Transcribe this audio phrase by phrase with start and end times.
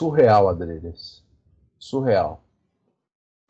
[0.00, 1.22] Surreal, Adreles.
[1.78, 2.42] Surreal.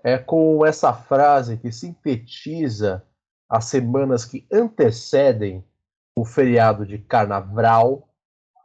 [0.02, 3.05] É com essa frase que sintetiza
[3.48, 5.64] as semanas que antecedem
[6.16, 8.09] o feriado de carnaval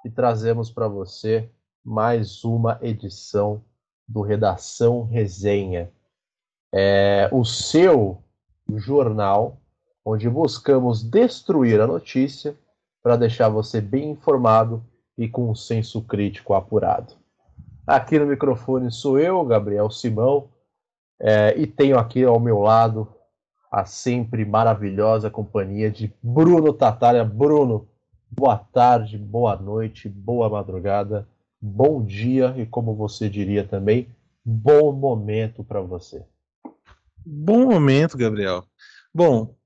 [0.03, 1.47] e trazemos para você
[1.83, 3.63] mais uma edição
[4.07, 5.91] do Redação Resenha.
[6.73, 8.24] É o seu
[8.73, 9.57] jornal
[10.05, 12.55] onde buscamos destruir a notícia
[13.01, 14.83] para deixar você bem informado
[15.17, 17.13] e com um senso crítico apurado.
[17.87, 20.49] Aqui no microfone sou eu, Gabriel Simão,
[21.19, 23.07] é, e tenho aqui ao meu lado
[23.71, 27.23] a sempre maravilhosa companhia de Bruno Tatária.
[27.23, 27.87] Bruno,
[28.29, 31.27] boa tarde, boa noite, boa madrugada,
[31.61, 34.07] bom dia e, como você diria também,
[34.43, 36.25] bom momento para você.
[37.25, 38.67] Bom momento, Gabriel.
[39.11, 39.57] Bom,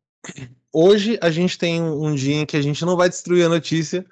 [0.71, 4.05] hoje a gente tem um dia em que a gente não vai destruir a notícia,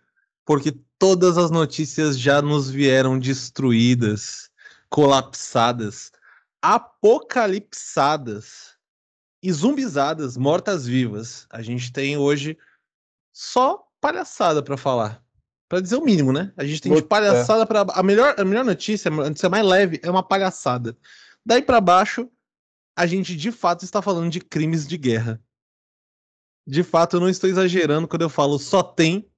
[0.45, 4.50] porque todas as notícias já nos vieram destruídas,
[4.89, 6.12] colapsadas,
[6.62, 8.76] apocalipsadas
[9.42, 11.48] e zumbizadas, mortas-vivas.
[11.50, 12.58] A gente tem hoje
[13.32, 15.23] só palhaçada para falar.
[15.70, 16.52] Para dizer o mínimo, né?
[16.58, 20.02] A gente tem de palhaçada para a melhor a melhor notícia, a notícia mais leve
[20.04, 20.98] é uma palhaçada.
[21.45, 22.30] Daí para baixo,
[22.98, 25.40] a gente de fato está falando de crimes de guerra.
[26.66, 29.30] De fato, eu não estou exagerando quando eu falo só tem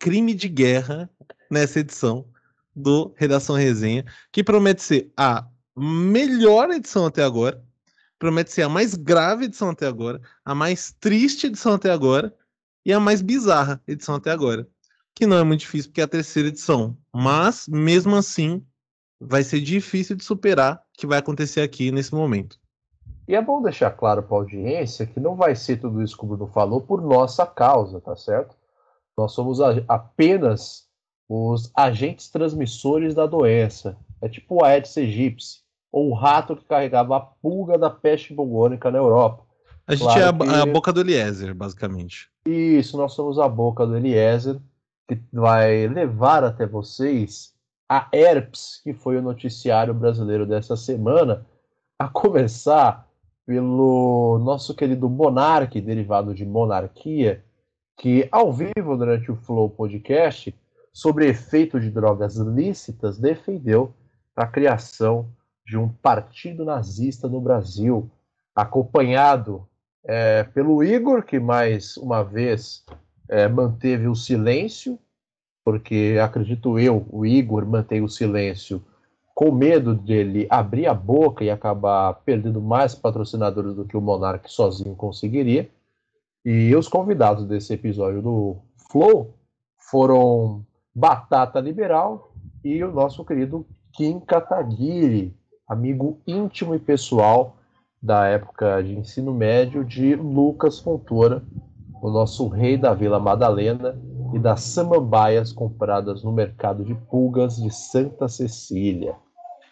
[0.00, 1.08] crime de guerra
[1.48, 2.28] nessa edição
[2.74, 7.64] do Redação Resenha, que promete ser a melhor edição até agora,
[8.18, 12.34] promete ser a mais grave edição até agora, a mais triste edição até agora
[12.84, 14.68] e a mais bizarra edição até agora.
[15.14, 18.66] Que não é muito difícil porque é a terceira edição, mas mesmo assim
[19.20, 22.58] vai ser difícil de superar o que vai acontecer aqui nesse momento.
[23.26, 26.24] E é bom deixar claro para a audiência que não vai ser tudo isso que
[26.24, 28.54] o Bruno falou por nossa causa, tá certo?
[29.16, 30.86] Nós somos a, apenas
[31.28, 33.96] os agentes transmissores da doença.
[34.20, 38.90] É tipo o Aedes aegypti, ou o rato que carregava a pulga da peste bubônica
[38.90, 39.44] na Europa.
[39.86, 40.48] A gente é a, que...
[40.48, 42.28] a, boca do Eliezer, basicamente.
[42.46, 44.58] Isso, nós somos a boca do Eliezer,
[45.06, 47.54] que vai levar até vocês
[47.88, 51.46] a herpes, que foi o noticiário brasileiro dessa semana,
[51.98, 53.03] a começar
[53.46, 57.44] pelo nosso querido monarque, derivado de monarquia,
[57.96, 60.54] que ao vivo durante o Flow Podcast,
[60.92, 63.92] sobre efeito de drogas lícitas, defendeu
[64.34, 65.28] a criação
[65.66, 68.10] de um partido nazista no Brasil,
[68.54, 69.66] acompanhado
[70.04, 72.84] é, pelo Igor, que mais uma vez
[73.28, 74.98] é, manteve o silêncio,
[75.64, 78.84] porque acredito eu, o Igor mantém o silêncio
[79.34, 84.50] com medo dele abrir a boca e acabar perdendo mais patrocinadores do que o Monark
[84.50, 85.68] sozinho conseguiria.
[86.44, 88.56] E os convidados desse episódio do
[88.90, 89.34] Flow
[89.90, 95.36] foram Batata Liberal e o nosso querido Kim Kataguiri,
[95.66, 97.56] amigo íntimo e pessoal
[98.00, 101.42] da época de ensino médio de Lucas Fontoura,
[102.02, 103.98] o nosso rei da Vila Madalena
[104.34, 109.16] e das samambaias compradas no mercado de pulgas de Santa Cecília.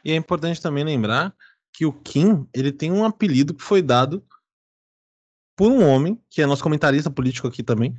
[0.04, 1.34] E é importante também lembrar
[1.72, 4.24] que o Kim ele tem um apelido que foi dado
[5.56, 7.96] por um homem, que é nosso comentarista político aqui também,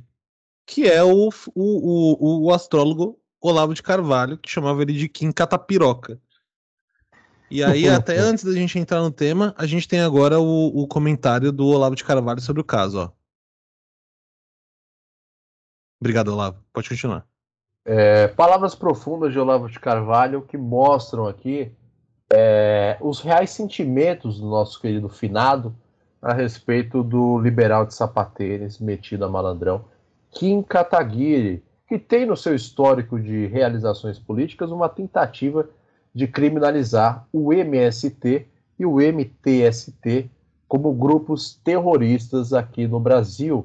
[0.66, 5.30] que é o, o, o, o astrólogo Olavo de Carvalho, que chamava ele de Kim
[5.30, 6.20] Catapiroca.
[7.50, 10.88] E aí, até antes da gente entrar no tema, a gente tem agora o, o
[10.88, 13.12] comentário do Olavo de Carvalho sobre o caso, ó.
[16.00, 16.62] Obrigado, Olavo.
[16.72, 17.26] Pode continuar.
[17.84, 21.70] É, palavras profundas de Olavo de Carvalho que mostram aqui
[22.36, 25.74] é, os reais sentimentos do nosso querido finado
[26.20, 29.84] a respeito do liberal de sapateiros metido a malandrão,
[30.32, 35.68] Kim Kataguiri, que tem no seu histórico de realizações políticas uma tentativa
[36.12, 38.46] de criminalizar o MST
[38.78, 40.28] e o MTST
[40.66, 43.64] como grupos terroristas aqui no Brasil.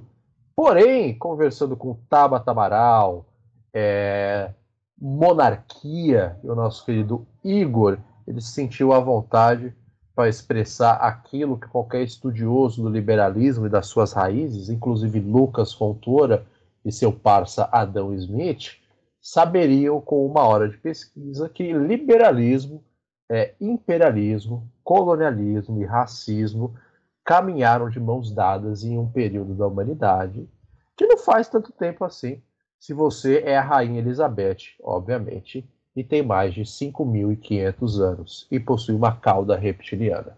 [0.55, 3.25] Porém, conversando com Tabata Amaral,
[3.73, 4.51] é,
[4.99, 7.97] Monarquia e o nosso querido Igor,
[8.29, 9.73] ele se sentiu à vontade
[10.15, 16.45] para expressar aquilo que qualquer estudioso do liberalismo e das suas raízes, inclusive Lucas Fontoura
[16.85, 18.77] e seu parça Adão Smith,
[19.21, 22.83] saberiam com uma hora de pesquisa que liberalismo,
[23.29, 26.75] é, imperialismo, colonialismo e racismo
[27.23, 30.47] caminharam de mãos dadas em um período da humanidade
[30.95, 32.41] que não faz tanto tempo assim,
[32.77, 35.65] se você é a Rainha Elizabeth, obviamente,
[35.99, 40.37] e tem mais de 5.500 anos e possui uma cauda reptiliana.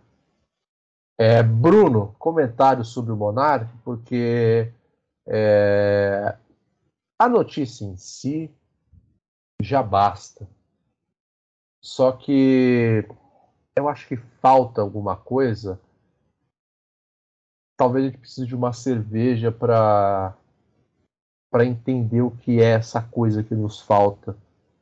[1.19, 4.73] É, Bruno, comentário sobre o Monark, porque
[5.27, 6.35] é,
[7.19, 8.51] a notícia em si
[9.61, 10.49] já basta.
[11.79, 13.07] Só que
[13.75, 15.79] eu acho que falta alguma coisa.
[17.77, 20.35] Talvez a gente precise de uma cerveja para
[21.51, 24.37] para entender o que é essa coisa que nos falta,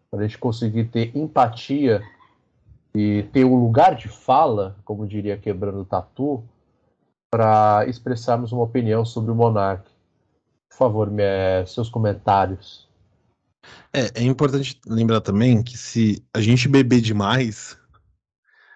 [0.10, 2.02] para a gente conseguir ter empatia
[2.94, 6.44] e ter um lugar de fala, como diria quebrando o tatu,
[7.30, 9.88] para expressarmos uma opinião sobre o Monark.
[10.70, 11.24] Por favor, me,
[11.68, 12.88] seus comentários.
[13.94, 17.78] É, é importante lembrar também que se a gente beber demais,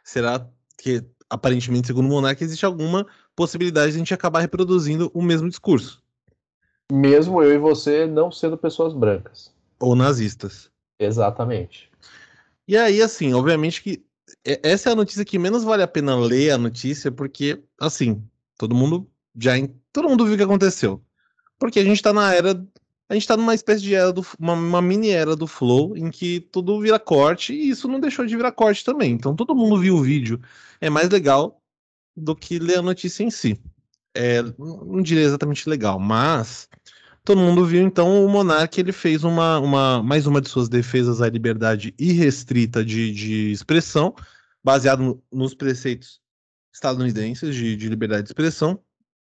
[0.04, 0.48] será
[0.78, 5.50] que aparentemente, segundo o Monark, existe alguma possibilidade de a gente acabar reproduzindo o mesmo
[5.50, 6.04] discurso.
[6.92, 9.52] Mesmo eu e você não sendo pessoas brancas.
[9.80, 10.70] Ou nazistas.
[11.00, 11.90] Exatamente.
[12.68, 14.04] E aí, assim, obviamente que
[14.44, 18.24] essa é a notícia que menos vale a pena ler a notícia, porque, assim,
[18.58, 19.10] todo mundo
[19.40, 19.54] já.
[19.92, 21.04] Todo mundo viu o que aconteceu.
[21.60, 22.66] Porque a gente tá na era.
[23.10, 24.26] A gente tá numa espécie de era do.
[24.40, 28.26] Uma, uma mini era do Flow, em que tudo vira corte, e isso não deixou
[28.26, 29.12] de virar corte também.
[29.14, 30.42] Então todo mundo viu o vídeo.
[30.82, 31.62] É mais legal
[32.16, 33.60] do que ler a notícia em si.
[34.16, 36.70] É, não diria exatamente legal, mas
[37.24, 41.22] todo mundo viu, então o Monark ele fez uma, uma, mais uma de suas defesas
[41.22, 44.14] à liberdade irrestrita de, de expressão,
[44.64, 46.20] baseado no, nos preceitos
[46.74, 48.80] estadunidenses de, de, liberdade de expressão.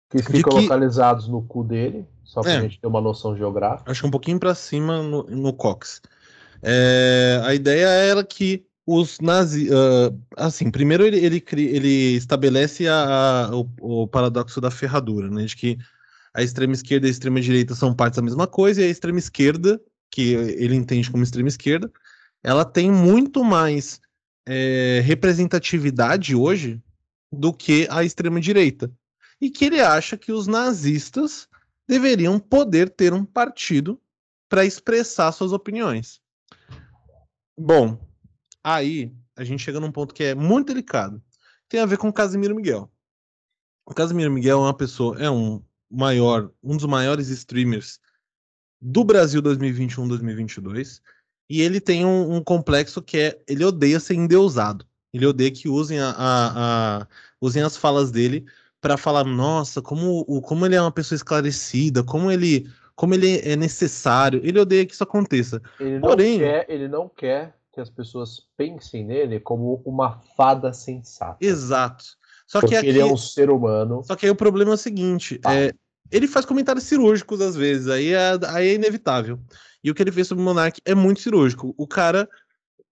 [0.10, 3.36] Que ficam que, localizados no cu dele, só para a é, gente ter uma noção
[3.36, 3.92] geográfica.
[3.92, 6.02] Acho que um pouquinho para cima no, no Cox.
[6.64, 9.70] É, a ideia era que os nazis.
[9.70, 15.46] Uh, assim, primeiro ele, ele, ele estabelece a, a, o, o, paradoxo da ferradura, né?
[15.46, 15.78] De que
[16.34, 19.20] a extrema esquerda e a extrema direita são partes da mesma coisa, e a extrema
[19.20, 19.82] esquerda,
[20.12, 21.92] que ele entende como extrema esquerda,
[22.44, 24.00] ela tem muito mais
[24.46, 26.82] é, representatividade hoje
[27.32, 28.92] do que a extrema direita.
[29.42, 31.48] E que ele acha que os nazistas
[31.88, 34.02] deveriam poder ter um partido
[34.50, 36.20] para expressar suas opiniões.
[37.58, 38.00] Bom,
[38.64, 41.22] aí a gente chega num ponto que é muito delicado.
[41.68, 42.92] Tem a ver com Casimiro Miguel.
[43.86, 48.00] O Casimiro Miguel é uma pessoa, é um maior, um dos maiores streamers
[48.82, 51.02] do Brasil 2021-2022.
[51.50, 54.86] E ele tem um, um, complexo que é ele odeia ser endeusado.
[55.12, 57.08] Ele odeia que usem, a, a, a
[57.42, 58.46] usem as falas dele
[58.80, 63.40] para falar, nossa, como, o, como ele é uma pessoa esclarecida, como ele, como ele
[63.40, 64.40] é necessário.
[64.44, 65.62] Ele odeia que isso aconteça.
[65.80, 70.72] Ele não, Porém, quer, ele não quer que as pessoas pensem nele como uma fada
[70.72, 71.38] sensata.
[71.42, 72.19] Exato.
[72.50, 74.04] Só Porque que aqui, ele é um ser humano.
[74.04, 75.54] Só que aí o problema é o seguinte: tá.
[75.54, 75.72] é,
[76.12, 79.40] ele faz comentários cirúrgicos às vezes, aí é, aí é inevitável.
[79.84, 81.76] E o que ele fez sobre o Monark é muito cirúrgico.
[81.78, 82.28] O cara,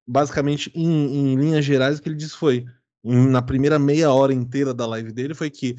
[0.08, 2.66] basicamente, em, em linhas gerais, o que ele disse foi:
[3.04, 5.76] em, na primeira meia hora inteira da live dele, foi que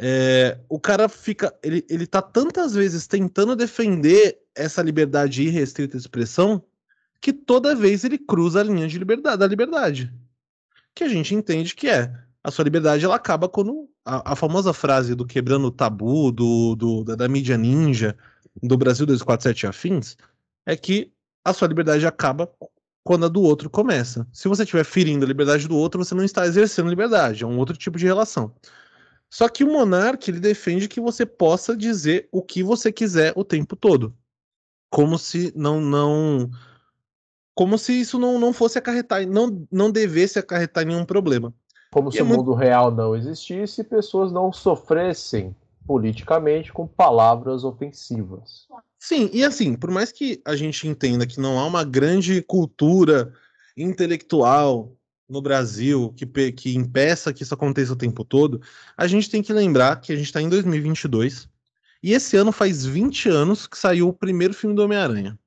[0.00, 1.54] é, o cara fica.
[1.62, 6.64] Ele, ele tá tantas vezes tentando defender essa liberdade irrestrita de expressão
[7.20, 10.10] que toda vez ele cruza a linha de liberdade, da liberdade.
[10.94, 12.10] Que a gente entende que é
[12.48, 16.74] a sua liberdade ela acaba quando a, a famosa frase do quebrando o tabu do,
[16.74, 18.16] do da, da, mídia ninja
[18.62, 20.16] do Brasil 247 afins
[20.64, 21.12] é que
[21.44, 22.50] a sua liberdade acaba
[23.04, 24.26] quando a do outro começa.
[24.32, 27.58] Se você estiver ferindo a liberdade do outro, você não está exercendo liberdade, é um
[27.58, 28.54] outro tipo de relação.
[29.30, 33.44] Só que o monarca ele defende que você possa dizer o que você quiser o
[33.44, 34.16] tempo todo,
[34.90, 36.50] como se não não
[37.54, 41.52] como se isso não, não fosse acarretar, não, não devesse acarretar nenhum problema.
[41.90, 42.54] Como e se é o mundo muito...
[42.54, 45.54] real não existisse e pessoas não sofressem
[45.86, 48.66] politicamente com palavras ofensivas.
[48.98, 53.32] Sim, e assim, por mais que a gente entenda que não há uma grande cultura
[53.76, 54.92] intelectual
[55.26, 58.60] no Brasil que, que impeça que isso aconteça o tempo todo,
[58.96, 61.48] a gente tem que lembrar que a gente está em 2022
[62.02, 65.38] e esse ano faz 20 anos que saiu o primeiro filme do Homem-Aranha.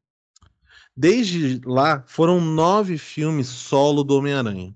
[0.95, 4.75] Desde lá, foram nove filmes solo do Homem-Aranha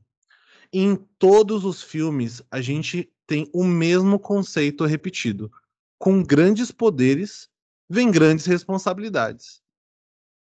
[0.80, 5.52] em todos os filmes a gente tem o mesmo conceito repetido.
[5.98, 7.50] Com grandes poderes
[7.90, 9.62] vem grandes responsabilidades.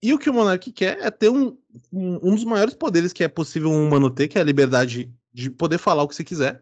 [0.04, 1.58] E o que o Monark quer é ter um,
[1.92, 5.12] um, um, dos maiores poderes que é possível um humano ter, que é a liberdade
[5.34, 6.62] de poder falar o que você quiser.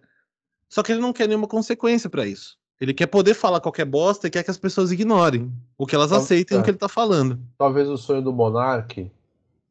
[0.69, 2.57] Só que ele não quer nenhuma consequência para isso.
[2.79, 6.11] Ele quer poder falar qualquer bosta e quer que as pessoas ignorem, o que elas
[6.11, 6.61] aceitem é.
[6.61, 7.39] o que ele tá falando.
[7.57, 9.09] Talvez o sonho do Monark,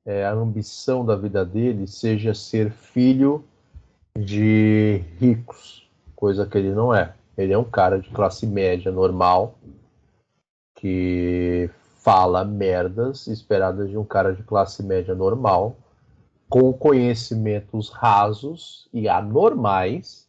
[0.05, 3.45] é, a ambição da vida dele, seja ser filho
[4.17, 7.15] de ricos, coisa que ele não é.
[7.37, 9.59] Ele é um cara de classe média normal
[10.77, 15.77] que fala merdas esperadas de um cara de classe média normal
[16.49, 20.29] com conhecimentos rasos e anormais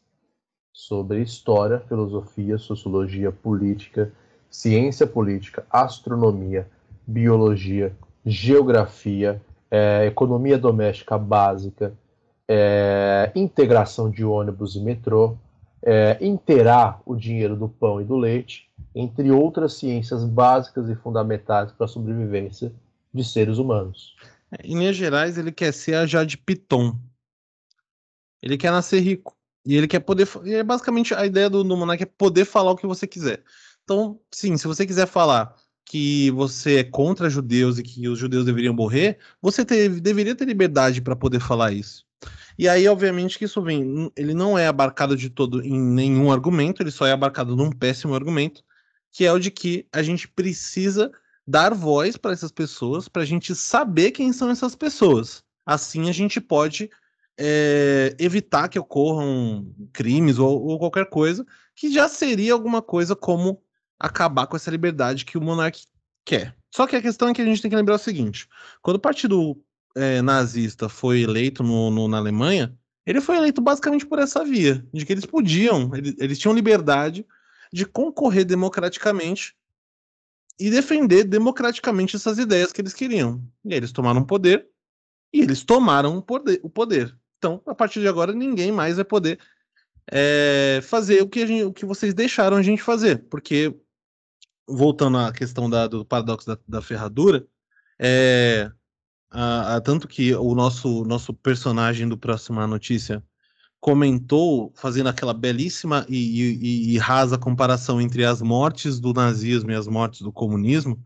[0.73, 4.11] sobre história, filosofia, sociologia, política,
[4.49, 6.67] ciência política, astronomia,
[7.05, 11.93] biologia, geografia, é, economia doméstica básica,
[12.47, 15.37] é, integração de ônibus e metrô,
[15.81, 21.71] é, interar o dinheiro do pão e do leite, entre outras ciências básicas e fundamentais
[21.71, 22.71] para a sobrevivência
[23.13, 24.15] de seres humanos.
[24.63, 26.97] Em Minas Gerais, ele quer ser a Jade Piton.
[28.41, 29.35] Ele quer nascer rico.
[29.65, 30.27] E ele quer poder.
[30.43, 33.43] E é basicamente a ideia do, do é poder falar o que você quiser.
[33.83, 38.45] Então, sim, se você quiser falar que você é contra judeus e que os judeus
[38.45, 42.04] deveriam morrer, você deveria ter liberdade para poder falar isso.
[42.57, 44.11] E aí, obviamente, que isso vem.
[44.15, 48.15] Ele não é abarcado de todo em nenhum argumento, ele só é abarcado num péssimo
[48.15, 48.63] argumento,
[49.11, 51.11] que é o de que a gente precisa
[51.47, 55.43] dar voz para essas pessoas, para a gente saber quem são essas pessoas.
[55.65, 56.89] Assim a gente pode
[57.37, 61.45] é, evitar que ocorram crimes ou, ou, qualquer coisa,
[61.75, 63.61] que já seria alguma coisa como
[63.99, 65.79] acabar com essa liberdade que o monarca
[66.23, 66.55] quer.
[66.73, 68.47] Só que a questão é que a gente tem que lembrar o seguinte:
[68.81, 69.61] quando o partido
[69.95, 74.85] é, nazista foi eleito no, no, na Alemanha, ele foi eleito basicamente por essa via,
[74.93, 77.25] de que eles podiam, eles, eles tinham liberdade
[77.71, 79.55] de concorrer democraticamente
[80.59, 83.43] e defender democraticamente essas ideias que eles queriam.
[83.63, 84.67] E eles tomaram o poder
[85.33, 86.59] e eles tomaram o poder.
[86.63, 87.15] O poder.
[87.37, 89.39] Então, a partir de agora, ninguém mais vai poder
[90.09, 93.25] é, fazer o que, gente, o que vocês deixaram a gente fazer.
[93.29, 93.75] Porque,
[94.67, 97.45] voltando à questão da, do paradoxo da, da ferradura,
[97.99, 98.71] é,
[99.35, 103.21] a, a, tanto que o nosso, nosso personagem do Próxima Notícia
[103.81, 109.75] comentou, fazendo aquela belíssima e, e, e, rasa comparação entre as mortes do nazismo e
[109.75, 110.97] as mortes do comunismo,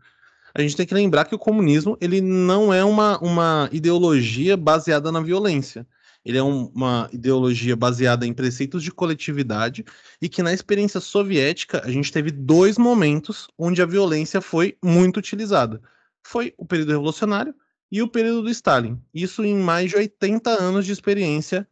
[0.54, 5.10] a gente tem que lembrar que o comunismo ele não é uma, uma ideologia baseada
[5.10, 5.86] na violência.
[6.24, 9.84] Ele é um, uma ideologia baseada em preceitos de coletividade
[10.22, 15.16] e que na experiência soviética a gente teve dois momentos onde a violência foi muito
[15.16, 15.80] utilizada.
[16.22, 17.54] Foi o período revolucionário
[17.90, 19.00] e o período do Stalin.
[19.12, 21.66] Isso em mais de 80 anos de experiência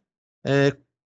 [0.45, 0.75] é,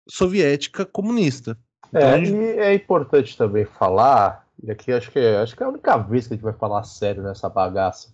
[0.07, 1.57] soviética comunista.
[1.89, 2.31] Então, é, gente...
[2.31, 5.97] e é importante também falar, e aqui acho que, é, acho que é a única
[5.97, 8.09] vez que a gente vai falar sério nessa bagaça,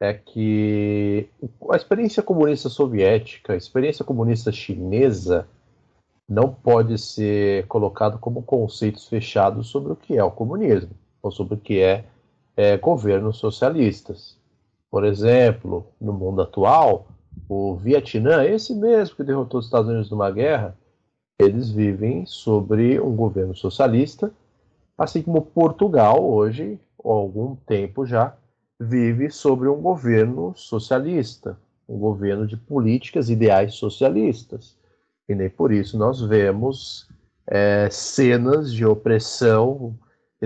[0.00, 1.28] é que
[1.70, 5.48] a experiência comunista soviética, a experiência comunista chinesa,
[6.28, 10.90] não pode ser colocado como conceitos fechados sobre o que é o comunismo,
[11.22, 12.04] ou sobre o que é,
[12.56, 14.36] é governos socialistas.
[14.96, 17.08] Por exemplo, no mundo atual,
[17.50, 20.74] o Vietnã, esse mesmo que derrotou os Estados Unidos numa guerra,
[21.38, 24.32] eles vivem sobre um governo socialista,
[24.96, 28.34] assim como Portugal hoje, há algum tempo já,
[28.80, 34.78] vive sobre um governo socialista, um governo de políticas ideais socialistas.
[35.28, 37.06] E nem por isso nós vemos
[37.46, 39.94] é, cenas de opressão,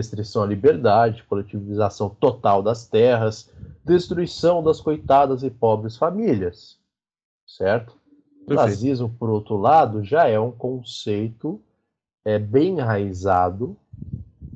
[0.01, 3.53] restrição à liberdade, coletivização total das terras,
[3.85, 6.79] destruição das coitadas e pobres famílias,
[7.47, 7.95] certo?
[8.47, 11.61] O nazismo, por outro lado, já é um conceito
[12.25, 13.77] é, bem enraizado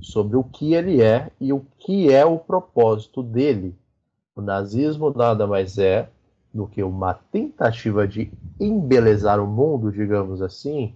[0.00, 3.74] sobre o que ele é e o que é o propósito dele.
[4.34, 6.08] O nazismo nada mais é
[6.52, 10.94] do que uma tentativa de embelezar o mundo, digamos assim,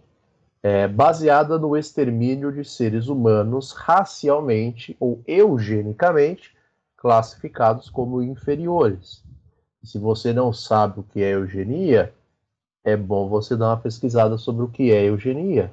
[0.62, 6.56] é, baseada no extermínio de seres humanos racialmente ou eugenicamente
[6.96, 9.22] classificados como inferiores.
[9.82, 12.12] Se você não sabe o que é eugenia,
[12.84, 15.72] é bom você dar uma pesquisada sobre o que é eugenia,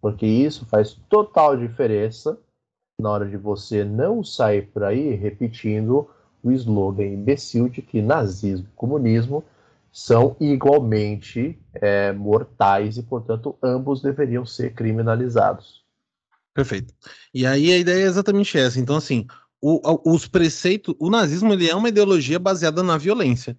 [0.00, 2.38] porque isso faz total diferença
[2.98, 6.08] na hora de você não sair por aí repetindo
[6.42, 9.44] o slogan imbecil de que nazismo e comunismo
[9.92, 15.82] são igualmente é, mortais e, portanto, ambos deveriam ser criminalizados.
[16.54, 16.92] Perfeito.
[17.32, 18.78] E aí a ideia é exatamente essa.
[18.78, 19.26] Então, assim,
[19.60, 23.56] o, os preceitos, o nazismo ele é uma ideologia baseada na violência.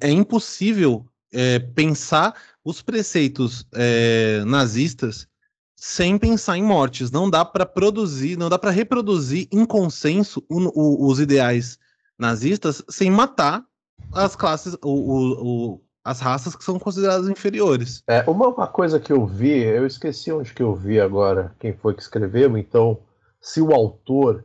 [0.00, 5.26] É, impossível é, pensar os preceitos é, nazistas
[5.74, 7.10] sem pensar em mortes.
[7.10, 11.78] Não dá para produzir, não dá para reproduzir em consenso o, o, os ideais
[12.18, 13.64] nazistas sem matar
[14.12, 18.00] as classes, o, as raças que são consideradas inferiores.
[18.06, 21.72] É, uma, uma coisa que eu vi, eu esqueci onde que eu vi agora, quem
[21.72, 23.00] foi que escreveu, então,
[23.40, 24.44] se o autor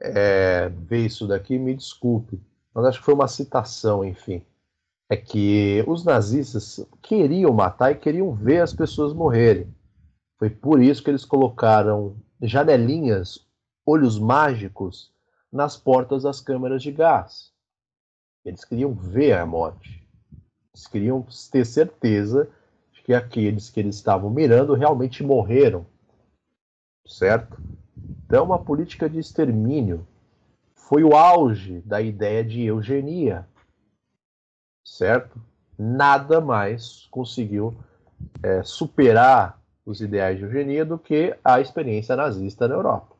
[0.00, 2.40] é, ver isso daqui, me desculpe,
[2.72, 4.46] mas acho que foi uma citação, enfim.
[5.10, 9.74] É que os nazistas queriam matar e queriam ver as pessoas morrerem.
[10.38, 13.44] Foi por isso que eles colocaram janelinhas,
[13.84, 15.12] olhos mágicos,
[15.52, 17.50] nas portas das câmeras de gás.
[18.44, 20.01] Eles queriam ver a morte.
[20.74, 22.48] Eles queriam ter certeza
[22.92, 25.86] de que aqueles que eles estavam mirando realmente morreram.
[27.06, 27.58] certo?
[28.24, 30.06] Então, uma política de extermínio
[30.74, 33.46] foi o auge da ideia de eugenia,
[34.84, 35.40] certo?
[35.78, 37.76] Nada mais conseguiu
[38.42, 43.14] é, superar os ideais de eugenia do que a experiência nazista na Europa.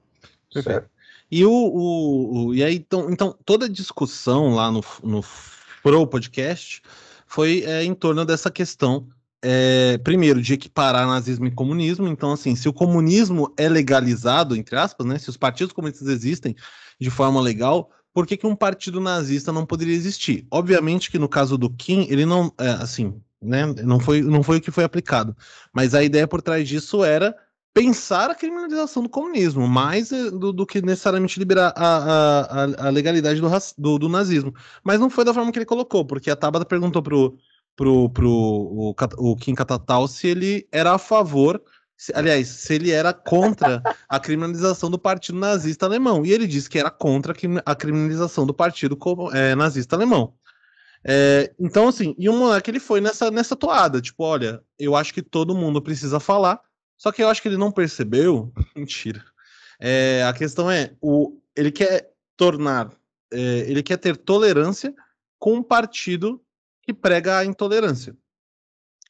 [0.51, 0.91] Certo?
[1.31, 5.23] E, o, o, o, e aí, então, então, toda a discussão lá no, no
[5.83, 6.83] Pro Podcast
[7.33, 9.09] foi é, em torno dessa questão,
[9.43, 12.07] é, primeiro, de equiparar nazismo e comunismo.
[12.07, 16.55] Então, assim, se o comunismo é legalizado, entre aspas, né, se os partidos comunistas existem
[17.01, 20.47] de forma legal, por que, que um partido nazista não poderia existir?
[20.51, 24.59] Obviamente que no caso do Kim, ele não, é, assim, né, não foi, não foi
[24.59, 25.35] o que foi aplicado,
[25.73, 27.35] mas a ideia por trás disso era
[27.75, 32.91] pensar a criminalização do comunismo, mais eh, do, do que necessariamente liberar a, a, a
[32.91, 33.49] legalidade do,
[33.79, 34.55] do, do, nazismo.
[34.85, 37.37] Mas não foi da forma que ele colocou, porque a Tabata perguntou pro,
[37.77, 41.63] pro, pro o, o Kim Katatal se ele era a favor,
[41.97, 46.27] se, aliás, se ele era contra a criminalização do partido nazista alemão.
[46.27, 48.99] E ele disse que era contra a criminalização do partido
[49.33, 50.35] é, nazista alemão.
[51.05, 55.13] É, então, assim, e o moleque ele foi nessa, nessa toada, tipo, olha, eu acho
[55.13, 56.61] que todo mundo precisa falar,
[57.03, 58.53] só que eu acho que ele não percebeu.
[58.77, 59.25] Mentira.
[59.81, 62.93] É, a questão é, o, ele quer tornar,
[63.33, 64.95] é, ele quer ter tolerância
[65.37, 66.41] com um partido
[66.81, 68.17] que prega a intolerância.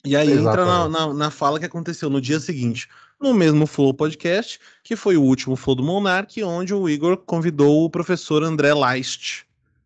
[0.02, 0.49] E aí Exatamente.
[0.49, 2.88] entra na, na, na, fala que aconteceu no dia seguinte,
[3.20, 7.84] no mesmo Flow Podcast, que foi o último Flow do Monark, onde o Igor convidou
[7.84, 9.44] o professor André Leist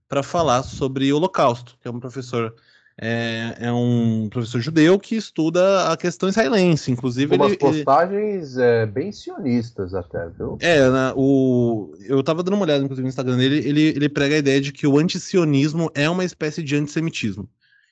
[0.08, 2.54] para falar sobre o Holocausto, que é um professor
[2.98, 8.64] é, é, um professor judeu que estuda a questão israelense, inclusive Umas ele, postagens ele...
[8.64, 10.56] É, bem sionistas até, viu?
[10.60, 11.92] É, né, o...
[12.00, 14.72] eu tava dando uma olhada inclusive no Instagram dele, ele, ele prega a ideia de
[14.72, 17.46] que o antisionismo é uma espécie de antissemitismo,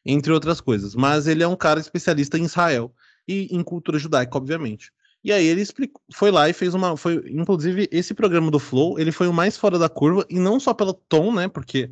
[0.07, 2.91] entre outras coisas, mas ele é um cara especialista em Israel
[3.29, 4.91] e em cultura judaica, obviamente.
[5.23, 8.99] E aí ele explicou, foi lá e fez uma, foi, inclusive esse programa do Flow,
[8.99, 11.91] ele foi o mais fora da curva e não só pelo tom, né, porque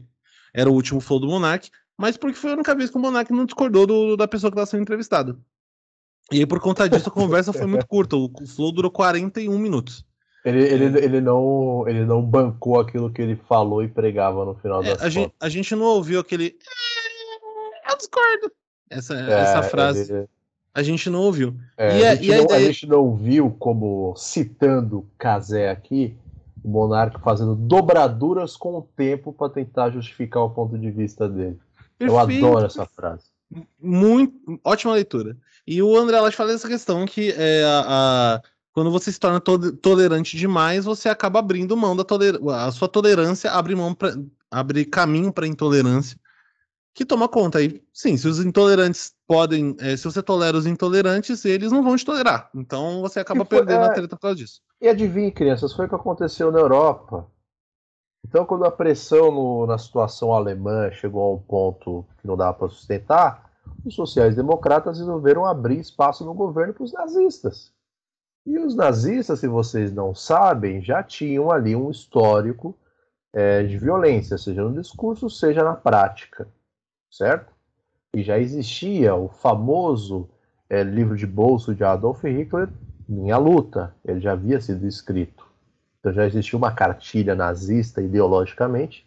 [0.54, 3.32] era o último Flow do Monark, mas porque foi a única vez que o Monark
[3.32, 5.36] não discordou do, da pessoa que estava sendo entrevistada.
[6.30, 8.16] E aí, por conta disso, a conversa foi muito curta.
[8.16, 10.04] O, flow durou 41 minutos.
[10.44, 14.82] Ele, ele, ele, não, ele não bancou aquilo que ele falou e pregava no final
[14.82, 16.56] é, das a gente, a gente não ouviu aquele.
[17.86, 18.52] É, eu discordo.
[18.90, 20.12] Essa, é, essa frase.
[20.12, 20.28] Ele...
[20.74, 21.54] A gente não ouviu.
[21.76, 22.60] É, e a, gente e a, não, ideia...
[22.60, 26.16] a gente não viu, como citando Casé aqui,
[26.64, 31.58] o Monarca fazendo dobraduras com o tempo para tentar justificar o ponto de vista dele.
[32.06, 32.44] Perfeito.
[32.44, 33.24] Eu adoro essa frase.
[33.80, 35.36] Muito ótima leitura.
[35.66, 39.40] E o André Lash fala essa questão que é a, a, quando você se torna
[39.40, 42.66] to tolerante demais, você acaba abrindo mão da tolerância.
[42.66, 44.14] A sua tolerância abre mão pra,
[44.50, 46.18] abre caminho para intolerância,
[46.94, 47.82] que toma conta aí.
[47.92, 52.04] Sim, se os intolerantes podem, é, se você tolera os intolerantes, eles não vão te
[52.04, 52.50] tolerar.
[52.54, 53.86] Então você acaba foi, perdendo é...
[53.86, 54.60] a treta por causa disso.
[54.80, 57.26] E adivinhe, crianças, foi o que aconteceu na Europa.
[58.24, 62.54] Então, quando a pressão no, na situação alemã chegou a um ponto que não dava
[62.54, 63.50] para sustentar,
[63.84, 67.72] os sociais-democratas resolveram abrir espaço no governo para os nazistas.
[68.44, 72.76] E os nazistas, se vocês não sabem, já tinham ali um histórico
[73.32, 76.48] é, de violência, seja no discurso, seja na prática,
[77.10, 77.52] certo?
[78.14, 80.28] E já existia o famoso
[80.68, 82.68] é, livro de bolso de Adolf Hitler,
[83.08, 85.51] Minha Luta, ele já havia sido escrito.
[86.02, 89.06] Então já existia uma cartilha nazista ideologicamente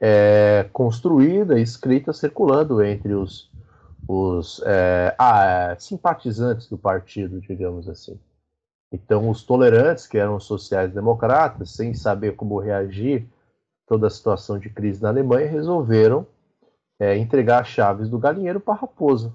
[0.00, 3.52] é, construída e escrita circulando entre os,
[4.08, 8.18] os é, ah, simpatizantes do partido, digamos assim.
[8.90, 13.26] Então, os tolerantes, que eram sociais-democratas, sem saber como reagir
[13.86, 16.26] toda a situação de crise na Alemanha, resolveram
[16.98, 19.32] é, entregar as chaves do galinheiro para a raposa.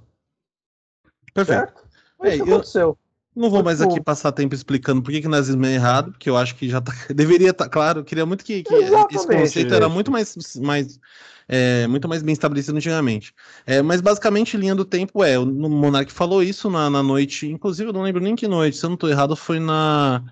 [1.33, 1.59] Perfeito.
[1.59, 1.87] Certo?
[2.23, 2.97] É, isso aconteceu.
[3.37, 6.35] Não vou mais aqui passar tempo explicando por que, que nazismo é errado, porque eu
[6.35, 7.99] acho que já tá, deveria estar tá, claro.
[7.99, 10.99] Eu queria muito que, que esse conceito era muito mais, mais
[11.47, 13.35] é, muito mais bem estabelecido antigamente.
[13.67, 17.89] É, mas basicamente, linha do tempo é, o Monark falou isso na, na noite, inclusive
[17.89, 20.23] eu não lembro nem que noite, se eu não estou errado, foi na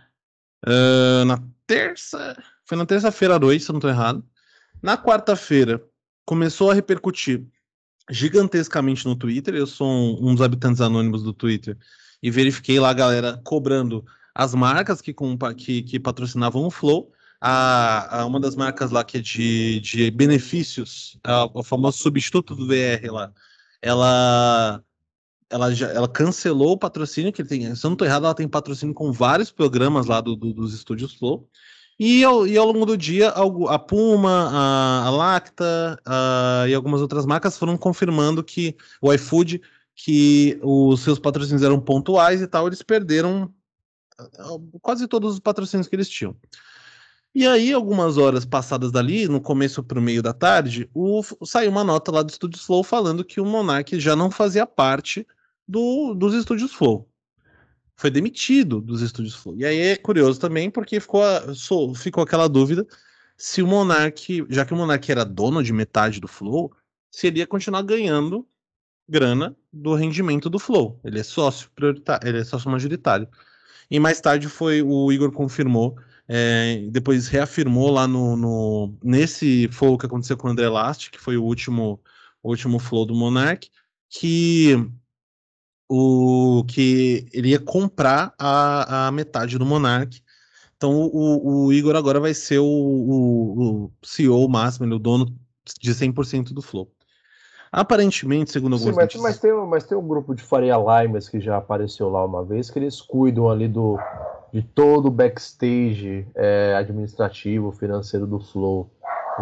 [0.66, 4.26] uh, na terça, foi na terça-feira à noite, se eu não estou errado.
[4.82, 5.80] Na quarta-feira
[6.26, 7.46] começou a repercutir
[8.10, 9.54] gigantescamente no Twitter.
[9.54, 11.78] Eu sou um, um dos habitantes anônimos do Twitter
[12.26, 15.14] e verifiquei lá a galera cobrando as marcas que,
[15.56, 17.12] que, que patrocinavam o Flow.
[17.40, 22.56] A, a, uma das marcas lá que é de, de benefícios, a, o famoso substituto
[22.56, 23.32] do VR lá,
[23.80, 24.84] ela
[25.52, 28.48] ela, já, ela cancelou o patrocínio, que tem, se eu não estou errado, ela tem
[28.48, 31.48] patrocínio com vários programas lá do, do, dos estúdios Flow.
[32.00, 37.02] E ao, e ao longo do dia, a Puma, a, a Lacta a, e algumas
[37.02, 39.62] outras marcas foram confirmando que o iFood
[39.96, 43.54] que os seus patrocínios eram pontuais e tal, eles perderam
[44.82, 46.36] quase todos os patrocínios que eles tinham.
[47.34, 51.70] E aí, algumas horas passadas dali, no começo para o meio da tarde, o, saiu
[51.70, 55.28] uma nota lá do Estúdios Flow falando que o Monark já não fazia parte
[55.68, 57.10] do, dos Estúdios Flow.
[57.98, 59.56] Foi demitido dos Estúdios Flow.
[59.58, 61.24] E aí é curioso também, porque ficou,
[61.96, 62.88] ficou aquela dúvida
[63.38, 66.72] se o Monark, já que o Monark era dono de metade do Flow,
[67.12, 68.48] se ele ia continuar ganhando
[69.08, 71.00] grana do rendimento do Flow.
[71.04, 73.28] Ele é sócio prioritário, ele é sócio majoritário.
[73.90, 75.96] E mais tarde foi o Igor confirmou,
[76.28, 81.20] é, depois reafirmou lá no, no, nesse Flow que aconteceu com o André Last, que
[81.20, 82.02] foi o último,
[82.42, 83.70] o último Flow do Monark,
[84.10, 84.76] que
[85.88, 90.20] o que ele ia comprar a, a metade do Monark.
[90.76, 95.26] Então o, o Igor agora vai ser o, o, o CEO máximo, o dono
[95.80, 96.95] de 100% do Flow.
[97.76, 101.42] Aparentemente, segundo alguns Sim, mas, mas, tem, mas tem um grupo de Faria Limers que
[101.42, 104.00] já apareceu lá uma vez, que eles cuidam ali do,
[104.54, 108.90] de todo o backstage é, administrativo, financeiro do Flow.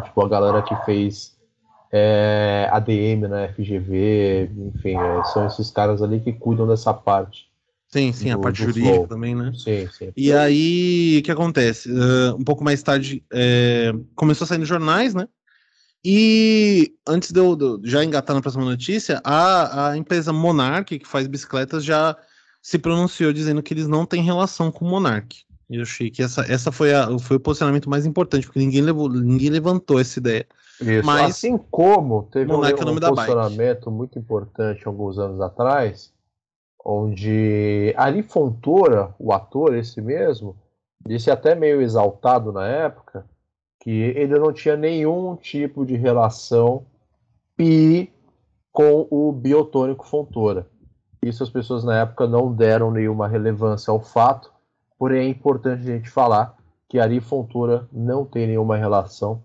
[0.03, 1.37] Tipo, a galera que fez
[1.91, 7.51] é, ADM na FGV, enfim, é, são esses caras ali que cuidam dessa parte.
[7.87, 9.07] Sim, sim, do, a parte jurídica flow.
[9.07, 9.51] também, né?
[9.55, 10.11] Sim, sim.
[10.17, 11.87] E aí, o que acontece?
[11.91, 15.27] Uh, um pouco mais tarde, é, começou a sair nos jornais, né?
[16.05, 20.99] E antes de eu, de eu, já engatar na próxima notícia, a, a empresa Monarch,
[20.99, 22.17] que faz bicicletas, já
[22.61, 25.45] se pronunciou dizendo que eles não têm relação com o Monarch.
[25.69, 29.09] Eu achei que essa, essa foi, a, foi o posicionamento mais importante, porque ninguém, levou,
[29.09, 30.45] ninguém levantou essa ideia.
[30.81, 31.05] Isso.
[31.05, 36.13] Mas, assim como teve um, é um posicionamento muito importante alguns anos atrás,
[36.83, 40.57] onde Ari Fontoura, o ator, esse mesmo,
[41.05, 43.25] disse até meio exaltado na época,
[43.83, 46.85] que ele não tinha nenhum tipo de relação
[47.57, 48.09] pi
[48.71, 50.65] com o biotônico Fontoura.
[51.21, 54.53] Isso as pessoas na época não deram nenhuma relevância ao fato,
[54.97, 56.55] porém é importante a gente falar
[56.87, 59.43] que Ari Fontoura não tem nenhuma relação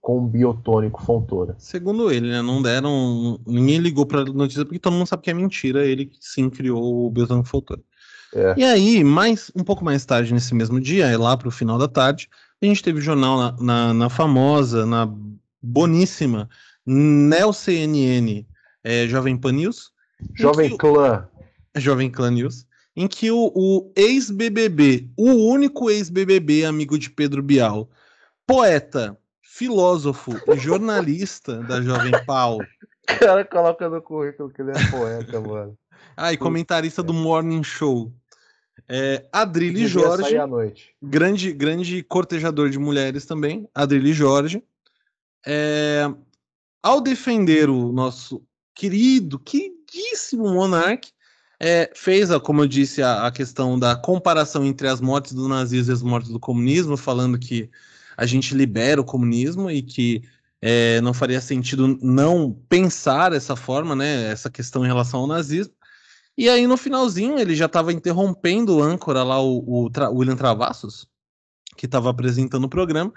[0.00, 1.56] com o biotônico Fontoura.
[1.58, 5.30] Segundo ele, né, não deram, ninguém ligou para a notícia porque todo mundo sabe que
[5.30, 7.82] é mentira, ele sim criou o biotônico Fontoura.
[8.32, 8.54] É.
[8.56, 11.88] E aí, mais um pouco mais tarde nesse mesmo dia, lá para o final da
[11.88, 12.28] tarde,
[12.62, 15.08] a gente teve jornal na, na, na famosa, na
[15.62, 16.48] boníssima
[16.86, 18.46] Neo CNN
[18.82, 19.92] é, Jovem Pan News.
[20.34, 21.28] Jovem Clã.
[21.76, 22.66] O, Jovem Clã News.
[22.96, 27.88] Em que o, o ex-BBB, o único ex-BBB amigo de Pedro Bial,
[28.46, 32.56] poeta, filósofo e jornalista da Jovem Pan.
[32.56, 35.76] O cara coloca no currículo que ele é poeta, mano.
[36.16, 38.12] Ah, e comentarista do Morning Show.
[38.92, 40.34] É, Adrilho Jorge,
[41.00, 44.64] grande, grande cortejador de mulheres também, Adrilho Jorge.
[45.46, 46.12] É,
[46.82, 48.42] ao defender o nosso
[48.74, 51.08] querido, queridíssimo Monark,
[51.60, 55.92] é, fez, como eu disse, a, a, questão da comparação entre as mortes do nazismo
[55.92, 57.70] e as mortes do comunismo, falando que
[58.16, 60.22] a gente libera o comunismo e que
[60.60, 65.74] é, não faria sentido não pensar essa forma, né, essa questão em relação ao nazismo.
[66.40, 71.06] E aí, no finalzinho, ele já estava interrompendo o âncora lá, o, o William Travassos,
[71.76, 73.12] que estava apresentando o programa.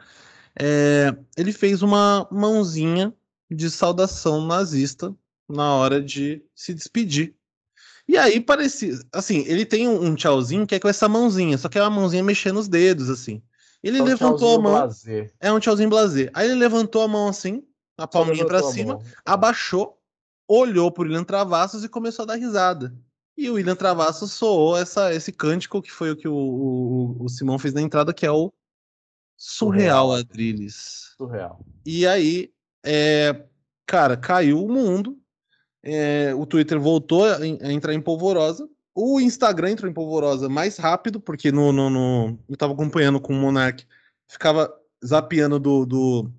[0.59, 3.13] É, ele fez uma mãozinha
[3.49, 5.15] de saudação nazista
[5.47, 7.33] na hora de se despedir.
[8.09, 11.69] E aí parecia, assim, ele tem um, um, tchauzinho que é com essa mãozinha, só
[11.69, 13.41] que é uma mãozinha mexendo os dedos, assim.
[13.81, 14.73] Ele é um levantou a mão.
[14.73, 15.33] Blazer.
[15.39, 16.29] É um tchauzinho blazer.
[16.33, 17.63] Aí ele levantou a mão assim,
[17.97, 19.97] a palminha para cima, abaixou,
[20.45, 22.93] olhou pro William Travassos e começou a dar risada.
[23.35, 27.29] E o William Travasso soou essa, esse cântico que foi o que o, o, o
[27.29, 28.53] Simão fez na entrada, que é o
[29.35, 30.11] Surreal, Surreal.
[30.13, 31.13] Adrilles.
[31.17, 31.65] Surreal.
[31.85, 32.53] E aí,
[32.85, 33.45] é,
[33.85, 35.17] cara, caiu o mundo.
[35.83, 38.69] É, o Twitter voltou a, a, entrar em polvorosa.
[38.95, 43.33] O Instagram entrou em polvorosa mais rápido, porque no, no, no eu tava acompanhando com
[43.33, 43.85] o Monark,
[44.27, 44.73] ficava
[45.05, 46.31] zapeando do, do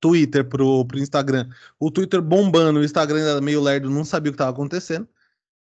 [0.00, 1.48] Twitter pro, pro Instagram.
[1.78, 5.08] O Twitter bombando, o Instagram era meio lerdo, não sabia o que tava acontecendo.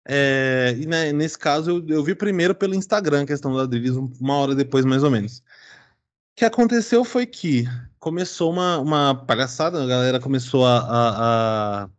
[0.06, 3.96] É, e né, nesse caso eu, eu, vi primeiro pelo Instagram a questão do Adriles,
[3.96, 5.38] uma hora depois, mais ou menos.
[5.38, 7.66] O que aconteceu foi que
[8.00, 11.90] começou uma, uma palhaçada, a galera começou a, a, a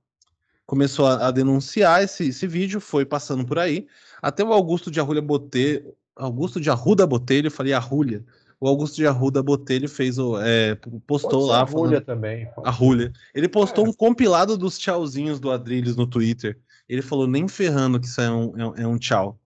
[0.66, 3.86] começou a, a denunciar esse, esse, vídeo, foi passando por aí.
[4.20, 8.24] Até o Augusto de Arruda Botelho, Augusto de Arruda Botelho, eu falei Arrulha.
[8.60, 10.74] O Augusto de Arruda Botelho fez o, é,
[11.06, 11.60] postou lá.
[11.60, 12.48] Arrulha falando, também.
[12.64, 13.12] Arrulha.
[13.34, 13.88] Ele postou é.
[13.88, 16.58] um compilado dos tchauzinhos do Adrilles no Twitter.
[16.88, 19.38] Ele falou nem ferrando que isso é um, é, é um tchau.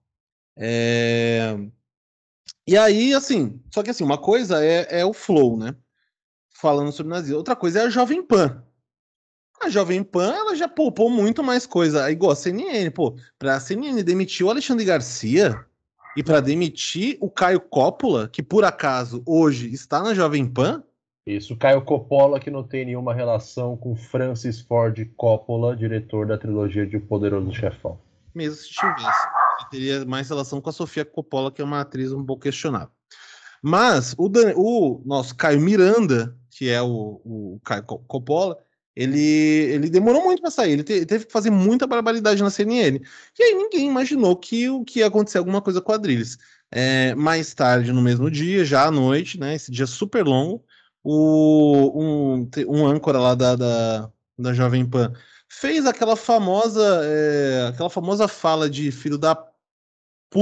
[0.57, 1.57] É...
[2.67, 5.75] E aí, assim, só que assim, uma coisa é, é o Flow, né?
[6.53, 7.37] Falando sobre nazismo.
[7.37, 8.63] Outra coisa é a Jovem Pan.
[9.61, 12.11] A Jovem Pan, ela já poupou muito mais coisa.
[12.11, 13.15] Igual a CNN, pô.
[13.37, 15.65] Pra CNN demitir o Alexandre Garcia
[16.15, 20.83] e para demitir o Caio Coppola, que por acaso hoje está na Jovem Pan.
[21.29, 26.87] Isso, Caio Coppola, que não tem nenhuma relação com Francis Ford Coppola, diretor da trilogia
[26.87, 27.99] de O Poderoso Chefão.
[28.33, 29.27] Mesmo se tivesse.
[29.59, 32.89] Ele teria mais relação com a Sofia Coppola, que é uma atriz um pouco questionável.
[33.61, 38.57] Mas o, Dan, o nosso Caio Miranda, que é o, o Caio Coppola,
[38.95, 42.99] ele, ele demorou muito para sair, ele, te, teve que fazer muita barbaridade na CNN.
[43.37, 46.39] E aí ninguém imaginou que o que ia acontecer alguma coisa com a Adrilles.
[46.71, 50.63] É, mais tarde, no mesmo dia, já à noite, né, esse dia super longo,
[51.03, 55.13] o, um, um âncora lá da, da, da Jovem Pan
[55.47, 60.39] fez aquela famosa é, aquela famosa fala de filho da p...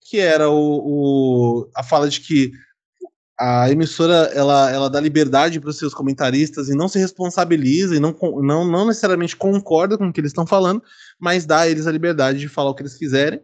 [0.00, 2.52] que era o, o, a fala de que
[3.40, 8.00] a emissora ela, ela dá liberdade para os seus comentaristas e não se responsabiliza e
[8.00, 10.82] não, não, não necessariamente concorda com o que eles estão falando,
[11.18, 13.40] mas dá a eles a liberdade de falar o que eles quiserem.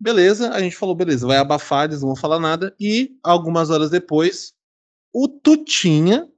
[0.00, 2.74] Beleza, a gente falou, beleza, vai abafar, eles não vão falar nada.
[2.80, 4.52] E algumas horas depois,
[5.12, 6.28] o Tutinha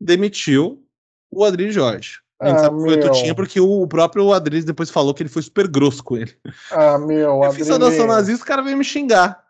[0.00, 0.84] demitiu
[1.30, 2.20] o Adri Jorge.
[2.40, 5.22] A gente ah, sabe que foi o Tutinha porque o próprio Adri depois falou que
[5.22, 6.36] ele foi super grosso com ele.
[6.70, 9.44] Ah, meu, Eu fiz saudação nazista, o cara veio me xingar.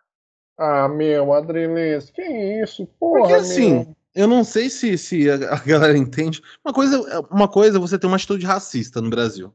[0.56, 2.86] Ah, meu, Adriles, que isso?
[2.98, 3.96] Porra, Porque assim, meu.
[4.14, 6.40] eu não sei se, se a, a, galera entende.
[6.64, 9.52] Uma coisa, uma coisa é você ter uma atitude racista no Brasil.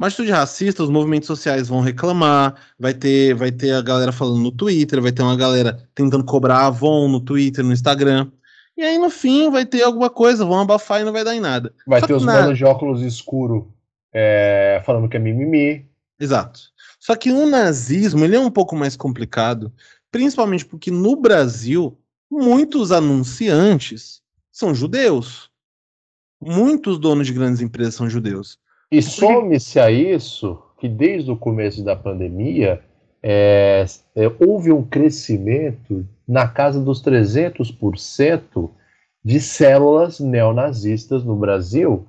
[0.00, 4.38] Uma atitude racista, os movimentos sociais vão reclamar, vai ter, vai ter a galera falando
[4.38, 8.32] no Twitter, vai ter uma galera tentando cobrar a Avon no Twitter, no Instagram.
[8.78, 11.40] E aí, no fim, vai ter alguma coisa, vão abafar e não vai dar em
[11.40, 11.74] nada.
[11.86, 12.40] Vai Só ter os nada...
[12.44, 13.74] manos de óculos escuro
[14.10, 15.86] é, falando que é mimimi.
[16.18, 16.60] Exato.
[16.98, 19.70] Só que o nazismo, ele é um pouco mais complicado,
[20.10, 21.94] principalmente porque no Brasil
[22.30, 25.50] muitos anunciantes são judeus.
[26.40, 28.58] Muitos donos de grandes empresas são judeus.
[28.92, 32.82] E some-se a isso que desde o começo da pandemia
[33.22, 33.84] é,
[34.16, 38.70] é, houve um crescimento na casa dos 300%
[39.22, 42.08] de células neonazistas no Brasil,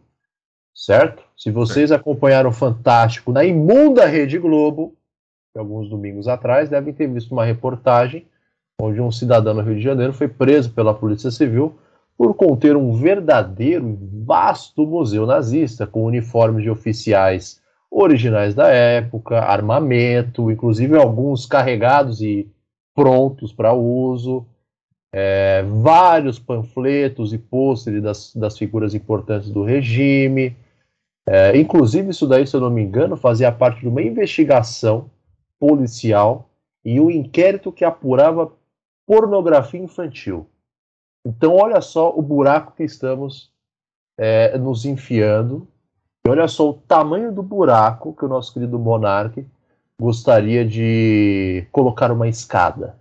[0.74, 1.22] certo?
[1.38, 4.96] Se vocês acompanharam o Fantástico na imunda Rede Globo,
[5.56, 8.26] alguns domingos atrás, devem ter visto uma reportagem
[8.82, 11.78] onde um cidadão no Rio de Janeiro foi preso pela Polícia Civil
[12.22, 20.52] por conter um verdadeiro vasto museu nazista com uniformes de oficiais originais da época, armamento,
[20.52, 22.48] inclusive alguns carregados e
[22.94, 24.46] prontos para uso,
[25.12, 30.56] é, vários panfletos e pôsteres das, das figuras importantes do regime.
[31.28, 35.10] É, inclusive, isso daí, se eu não me engano, fazia parte de uma investigação
[35.60, 36.52] policial
[36.86, 38.52] e um inquérito que apurava
[39.08, 40.46] pornografia infantil.
[41.26, 43.52] Então, olha só o buraco que estamos
[44.18, 45.68] é, nos enfiando.
[46.26, 49.46] E olha só o tamanho do buraco que o nosso querido Monark
[50.00, 52.96] gostaria de colocar uma escada.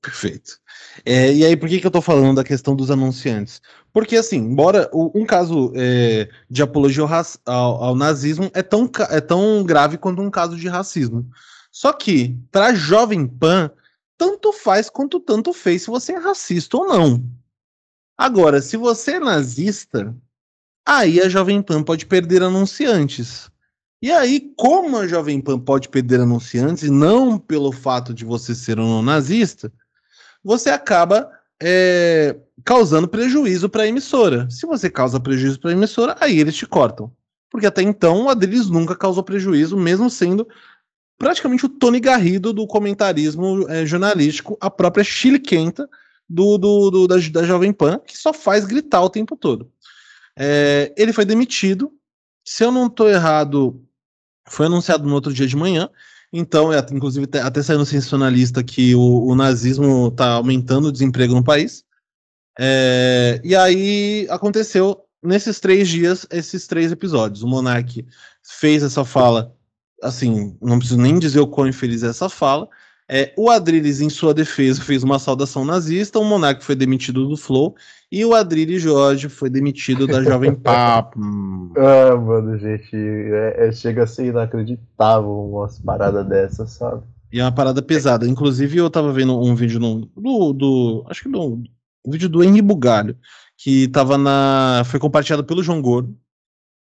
[0.00, 0.58] Perfeito.
[1.04, 3.62] É, e aí, por que, que eu estou falando da questão dos anunciantes?
[3.92, 7.10] Porque, assim, embora o, um caso é, de apologia ao,
[7.46, 11.24] ao, ao, nazismo é tão, é tão grave quanto um caso de racismo.
[11.70, 13.70] Só que, para Jovem Pan,
[14.22, 17.24] tanto faz quanto tanto fez se você é racista ou não.
[18.16, 20.16] Agora, se você é nazista,
[20.86, 23.50] aí a Jovem Pan pode perder anunciantes.
[24.00, 28.78] E aí, como a Jovem Pan pode perder anunciantes, não pelo fato de você ser
[28.78, 29.72] um nazista,
[30.44, 31.28] você acaba
[31.60, 34.48] é, causando prejuízo para a emissora.
[34.48, 37.12] Se você causa prejuízo para a emissora, aí eles te cortam.
[37.50, 40.46] Porque até então a deles nunca causou prejuízo, mesmo sendo
[41.22, 45.88] praticamente o Tony Garrido do comentarismo é, jornalístico, a própria Chile Quenta
[46.28, 49.70] do, do, do da, da, Jovem Pan, que só faz gritar o tempo todo.
[50.36, 51.92] É, ele foi demitido.
[52.44, 53.80] Se eu não estou errado,
[54.48, 55.88] foi anunciado no outro dia de manhã.
[56.32, 61.34] Então, é, inclusive, até saiu no sensacionalista que o, o nazismo está aumentando o desemprego
[61.34, 61.84] no país.
[62.58, 67.44] É, e aí aconteceu nesses três dias esses três episódios.
[67.44, 68.04] O Monark
[68.42, 69.54] fez essa fala
[70.02, 72.68] assim, não preciso nem dizer o quão infeliz é essa fala.
[73.08, 77.36] É, o Adriles, em sua defesa, fez uma saudação nazista, o Monark foi demitido do
[77.36, 77.74] Flow
[78.10, 81.20] e o Adriles Jorge foi demitido da Jovem Papo.
[81.76, 87.02] ah, mano, gente, é, é, chega a ser inacreditável umas paradas dessas, sabe?
[87.32, 88.26] E é uma parada pesada.
[88.26, 91.62] Inclusive, eu tava vendo um vídeo no, do, do acho que do,
[92.04, 93.16] um vídeo do Henri Bugalho,
[93.56, 94.82] que tava na.
[94.86, 96.16] foi compartilhado pelo João Gordo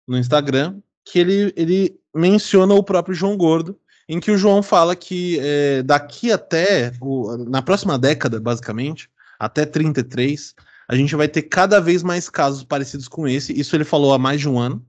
[0.08, 4.96] no Instagram, que ele, ele menciona o próprio João Gordo, em que o João fala
[4.96, 9.10] que é, daqui até, o, na próxima década, basicamente,
[9.40, 10.54] até 33,
[10.88, 13.58] a gente vai ter cada vez mais casos parecidos com esse.
[13.58, 14.86] Isso ele falou há mais de um ano,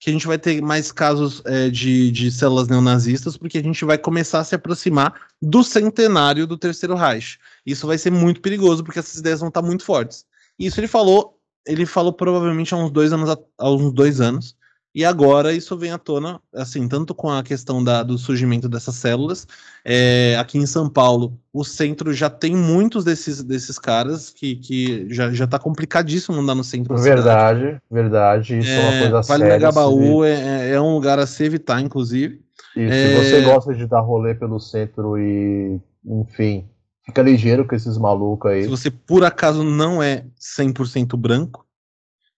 [0.00, 3.84] que a gente vai ter mais casos é, de, de células neonazistas, porque a gente
[3.84, 7.38] vai começar a se aproximar do centenário do Terceiro Reich.
[7.64, 10.24] Isso vai ser muito perigoso, porque essas ideias vão estar muito fortes.
[10.58, 14.56] Isso ele falou, ele falou provavelmente há uns dois anos, há uns dois anos,
[14.94, 18.94] e agora isso vem à tona, assim, tanto com a questão da, do surgimento dessas
[18.96, 19.46] células.
[19.82, 25.06] É, aqui em São Paulo, o centro já tem muitos desses, desses caras que, que
[25.08, 26.94] já, já tá complicadíssimo andar no centro.
[26.98, 27.82] Verdade, cidade.
[27.90, 28.58] verdade.
[28.58, 29.48] Isso é, é uma coisa vale séria.
[29.48, 32.42] Vale Gabaú é, é, é um lugar a se evitar, inclusive.
[32.76, 36.68] E se é, você gosta de dar rolê pelo centro e, enfim,
[37.06, 38.64] fica ligeiro com esses malucos aí.
[38.64, 41.66] Se você por acaso não é 100% branco,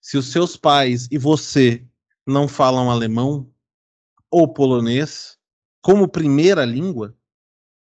[0.00, 1.82] se os seus pais e você
[2.26, 3.50] não falam alemão
[4.30, 5.38] ou polonês
[5.80, 7.14] como primeira língua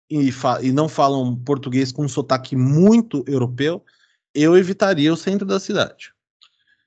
[0.09, 0.31] e,
[0.63, 3.85] e não falam português com um sotaque muito europeu,
[4.35, 6.13] eu evitaria o centro da cidade.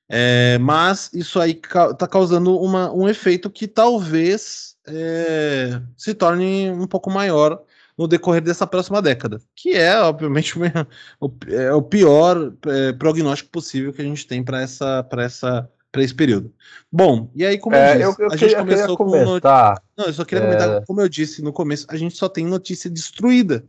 [0.09, 6.85] É, mas isso aí está causando uma, um efeito que talvez é, se torne um
[6.85, 7.63] pouco maior
[7.97, 10.53] no decorrer dessa próxima década, que é, obviamente,
[11.19, 16.03] o, é o pior é, prognóstico possível que a gente tem para essa, essa para
[16.03, 16.51] esse período.
[16.91, 19.05] Bom, e aí, como é, eu disse, eu, eu a gente começou com.
[19.05, 20.47] Comentar, Não, eu só queria é...
[20.47, 23.63] comentar, como eu disse no começo, a gente só tem notícia destruída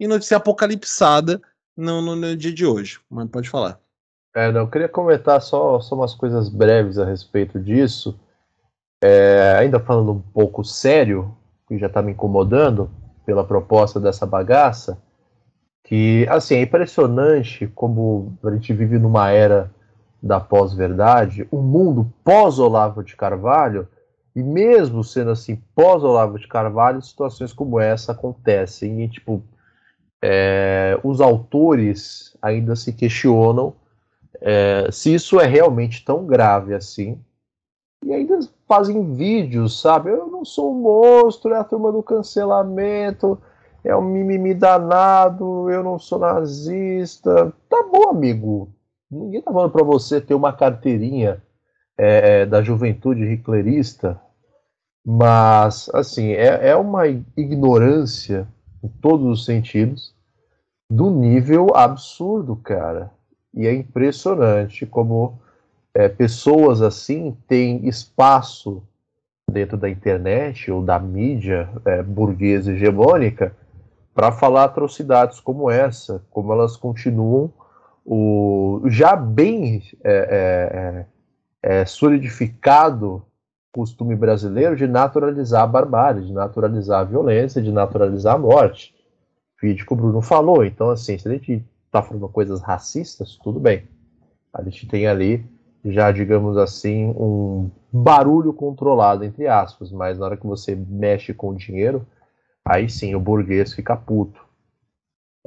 [0.00, 1.40] e notícia apocalipsada
[1.76, 2.98] no, no, no dia de hoje.
[3.10, 3.78] Mas pode falar.
[4.34, 8.18] É, não, eu queria comentar só, só umas coisas breves a respeito disso.
[9.04, 11.36] É, ainda falando um pouco sério,
[11.68, 12.90] que já está me incomodando
[13.26, 14.98] pela proposta dessa bagaça,
[15.84, 19.70] que, assim, é impressionante como a gente vive numa era
[20.26, 23.88] da pós-verdade, o mundo pós-Olavo de Carvalho,
[24.34, 29.42] e mesmo sendo assim, pós-Olavo de Carvalho, situações como essa acontecem e, tipo,
[30.22, 33.74] é, os autores ainda se questionam
[34.40, 37.18] é, se isso é realmente tão grave assim,
[38.04, 40.10] e ainda fazem vídeos, sabe?
[40.10, 43.38] Eu não sou um monstro, é a turma do cancelamento,
[43.82, 47.52] é um mimimi danado, eu não sou nazista.
[47.68, 48.68] Tá bom, amigo.
[49.16, 51.42] Ninguém está falando para você ter uma carteirinha
[51.96, 54.20] é, da juventude hitlerista,
[55.04, 58.46] mas, assim, é, é uma ignorância
[58.82, 60.14] em todos os sentidos
[60.90, 63.10] do nível absurdo, cara.
[63.54, 65.38] E é impressionante como
[65.94, 68.82] é, pessoas assim têm espaço
[69.50, 73.56] dentro da internet ou da mídia é, burguesa hegemônica
[74.14, 77.52] para falar atrocidades como essa, como elas continuam
[78.06, 81.06] o já bem é,
[81.62, 83.24] é, é, é, solidificado
[83.72, 88.94] costume brasileiro de naturalizar a barbárie, de naturalizar a violência, de naturalizar a morte.
[89.60, 90.64] Vídeo que o Bruno falou.
[90.64, 93.88] Então, assim, se a gente está falando coisas racistas, tudo bem.
[94.54, 95.44] A gente tem ali
[95.84, 101.50] já, digamos assim, um barulho controlado, entre aspas, mas na hora que você mexe com
[101.50, 102.06] o dinheiro,
[102.64, 104.45] aí sim o burguês fica puto.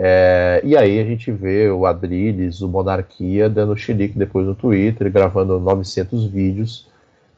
[0.01, 5.11] É, e aí a gente vê o Adriles, o Monarquia, dando chilique depois no Twitter,
[5.11, 6.89] gravando 900 vídeos,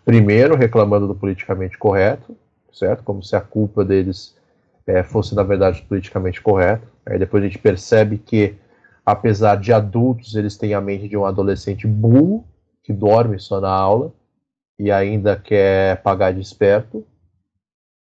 [0.06, 2.38] primeiro reclamando do politicamente correto,
[2.72, 3.04] certo?
[3.04, 4.36] Como se a culpa deles
[4.86, 6.88] é, fosse, na verdade, politicamente correto.
[7.04, 8.56] Aí depois a gente percebe que,
[9.04, 12.46] apesar de adultos, eles têm a mente de um adolescente burro,
[12.84, 14.14] que dorme só na aula,
[14.78, 17.04] e ainda quer pagar de esperto.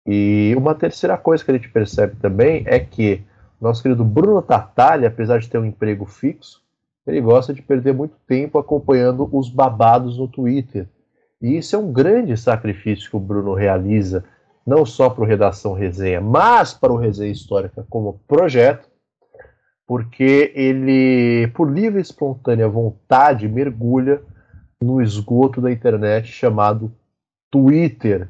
[0.06, 3.24] E uma terceira coisa que a gente percebe também é que
[3.64, 6.62] nosso querido Bruno Tartaglia, apesar de ter um emprego fixo,
[7.08, 10.88] ele gosta de perder muito tempo acompanhando os babados no Twitter.
[11.42, 14.24] E isso é um grande sacrifício que o Bruno realiza,
[14.66, 18.90] não só para o Redação Resenha, mas para o Resenha Histórica como projeto,
[19.86, 24.22] porque ele, por livre e espontânea vontade, mergulha
[24.82, 26.94] no esgoto da internet chamado
[27.52, 28.30] Twitter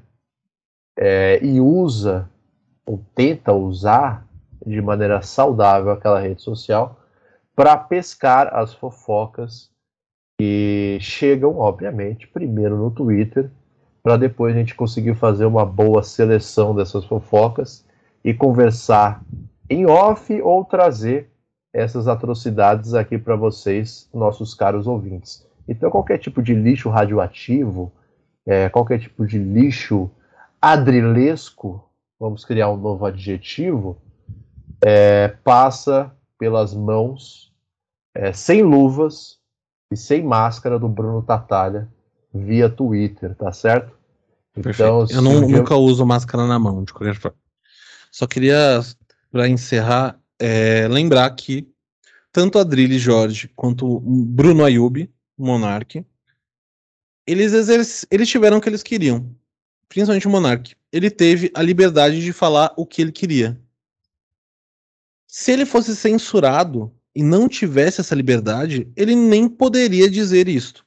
[0.98, 2.30] é, e usa,
[2.86, 4.28] ou tenta usar,
[4.65, 6.99] de maneira saudável aquela rede social
[7.56, 9.69] para pescar as fofocas
[10.39, 13.49] que chegam, obviamente, primeiro no Twitter,
[14.01, 17.86] para depois a gente conseguir fazer uma boa seleção dessas fofocas
[18.24, 19.24] e conversar
[19.70, 21.30] em off ou trazer
[21.72, 25.47] essas atrocidades aqui para vocês, nossos caros ouvintes.
[25.68, 27.91] Então, qualquer tipo de lixo radioativo,
[28.45, 30.11] é, qualquer tipo de lixo
[30.61, 31.84] adrilesco,
[32.20, 33.97] vamos criar um novo adjetivo,
[34.86, 37.52] é, passa pelas mãos,
[38.14, 39.40] é, sem luvas
[39.92, 41.88] e sem máscara do Bruno Tatalha
[42.34, 43.98] via Twitter, tá certo?
[44.56, 45.58] Então, eu não, dia...
[45.58, 47.38] nunca uso máscara na mão, de qualquer forma.
[48.12, 48.82] Só queria,
[49.32, 51.68] para encerrar, é, lembrar que
[52.32, 56.06] tanto Adrilles Jorge quanto Bruno Ayub, Monarque,
[57.26, 58.06] eles, exerc...
[58.12, 59.34] eles tiveram o que eles queriam,
[59.88, 60.76] principalmente o Monark.
[60.92, 63.60] Ele teve a liberdade de falar o que ele queria.
[65.36, 70.86] Se ele fosse censurado e não tivesse essa liberdade, ele nem poderia dizer isto.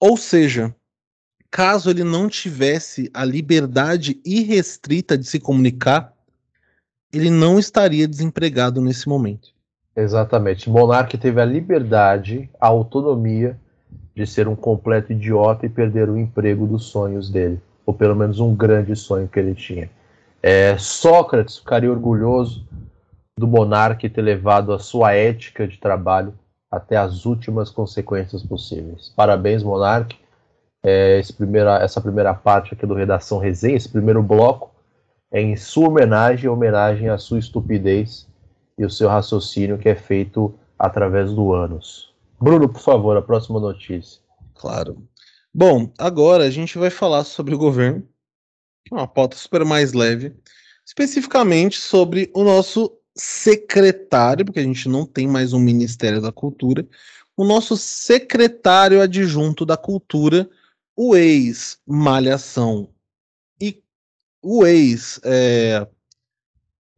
[0.00, 0.74] Ou seja,
[1.48, 6.12] caso ele não tivesse a liberdade irrestrita de se comunicar,
[7.12, 9.50] ele não estaria desempregado nesse momento.
[9.94, 10.68] Exatamente.
[10.68, 13.56] Monark teve a liberdade, a autonomia
[14.12, 18.40] de ser um completo idiota e perder o emprego dos sonhos dele, ou pelo menos
[18.40, 19.88] um grande sonho que ele tinha.
[20.42, 22.66] É, Sócrates ficaria orgulhoso
[23.38, 26.36] do monarca ter levado a sua ética de trabalho
[26.70, 29.12] até as últimas consequências possíveis.
[29.14, 30.16] Parabéns, monarca.
[30.82, 34.74] É, primeira, essa primeira parte aqui do Redação Resenha, esse primeiro bloco,
[35.30, 38.26] é em sua homenagem, homenagem à sua estupidez
[38.78, 42.14] e o seu raciocínio que é feito através do ânus.
[42.40, 44.20] Bruno, por favor, a próxima notícia.
[44.54, 45.06] Claro.
[45.52, 48.06] Bom, agora a gente vai falar sobre o governo,
[48.92, 50.34] uma pauta super mais leve,
[50.86, 56.86] especificamente sobre o nosso secretário, porque a gente não tem mais um Ministério da Cultura,
[57.36, 60.48] o nosso secretário adjunto da Cultura,
[60.96, 62.88] o ex-Malhação
[63.60, 63.82] e
[64.42, 65.86] o ex é,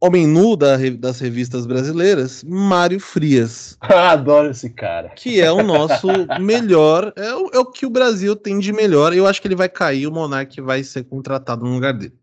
[0.01, 3.77] Homem Nu da, das revistas brasileiras, Mário Frias.
[3.83, 5.09] Adoro esse cara.
[5.09, 6.07] Que é o nosso
[6.39, 9.13] melhor, é o, é o, que o Brasil tem de melhor.
[9.13, 12.17] Eu acho que ele vai cair, o Monark vai ser contratado no lugar dele.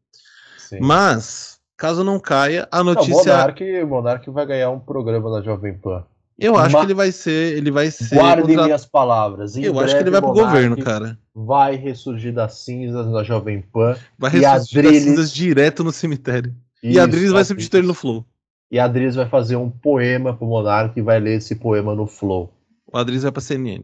[0.57, 0.79] Sim.
[0.81, 3.13] Mas, caso não caia, a notícia.
[3.13, 6.05] Não, o, Monark, Monark vai ganhar um programa na Jovem Pan.
[6.39, 7.57] Eu acho que ele vai ser.
[7.57, 8.15] Ele vai ser.
[8.15, 8.65] Guarde contra...
[8.65, 9.57] minhas palavras.
[9.57, 11.19] Em eu acho que ele vai pro governo, cara.
[11.35, 13.97] Vai ressurgir das cinzas na Jovem Pan.
[14.19, 16.55] Vai ressurgir das cinzas direto no cemitério.
[16.83, 18.25] Isso, e a Adriles vai substituir no Flow.
[18.71, 22.07] E a Adriles vai fazer um poema pro Monark e vai ler esse poema no
[22.07, 22.53] Flow.
[22.93, 23.83] O Adriles vai pra CNN.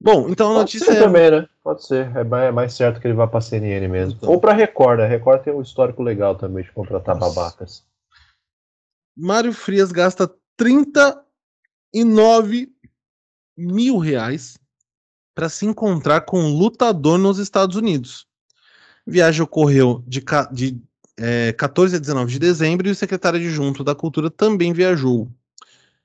[0.00, 1.02] Bom, então a Pode notícia ser é...
[1.02, 1.48] também, né?
[1.62, 2.14] Pode ser.
[2.16, 4.18] É mais, é mais certo que ele vá pra CNN mesmo.
[4.18, 4.30] Então.
[4.30, 5.06] Ou pra Record, né?
[5.06, 7.34] Record tem um histórico legal também de contratar Nossa.
[7.34, 7.84] babacas.
[9.16, 12.72] Mário Frias gasta 39
[13.56, 14.58] mil reais
[15.34, 18.26] para se encontrar com um lutador nos Estados Unidos.
[19.06, 20.80] A viagem ocorreu de, de
[21.18, 25.28] é, 14 a 19 de dezembro e o secretário adjunto da Cultura também viajou.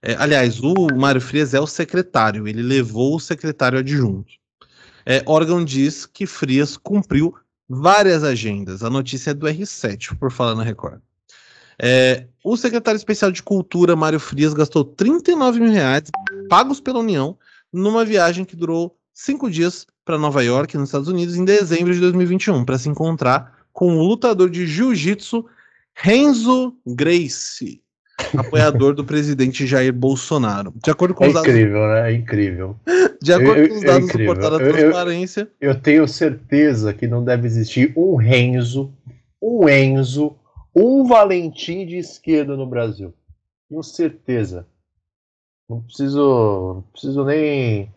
[0.02, 4.34] É, aliás, o Mário Frias é o secretário, ele levou o secretário adjunto.
[5.06, 7.36] É, órgão diz que Frias cumpriu
[7.68, 8.84] várias agendas.
[8.84, 11.02] A notícia é do R7, por falar na Record.
[11.82, 16.10] É, o secretário especial de Cultura, Mário Frias, gastou 39 mil reais
[16.50, 17.38] pagos pela União
[17.72, 22.00] numa viagem que durou cinco dias para Nova York, nos Estados Unidos, em dezembro de
[22.00, 25.46] 2021, para se encontrar com o lutador de jiu-jitsu
[25.94, 27.82] Renzo Gracie,
[28.38, 30.74] apoiador do presidente Jair Bolsonaro.
[30.84, 31.50] De acordo com é os dados...
[31.50, 32.12] incrível, né?
[32.12, 32.76] É incrível.
[33.22, 35.50] De acordo com os dados é do portal da transparência.
[35.60, 38.92] Eu, eu, tenho certeza que não deve existir um Renzo,
[39.42, 40.36] um Enzo,
[40.76, 43.14] um Valentim de esquerda no Brasil.
[43.70, 44.66] Tenho certeza.
[45.70, 47.92] Não preciso, não preciso nem,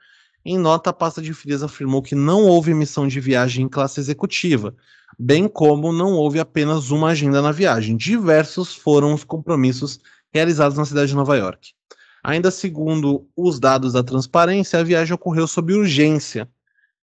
[0.44, 4.00] Em nota, a pasta de frias afirmou que não houve emissão de viagem em classe
[4.00, 4.74] executiva,
[5.20, 7.94] bem como não houve apenas uma agenda na viagem.
[7.94, 10.00] Diversos foram os compromissos
[10.32, 11.72] realizados na cidade de Nova York.
[12.24, 16.48] Ainda segundo os dados da transparência, a viagem ocorreu sob urgência.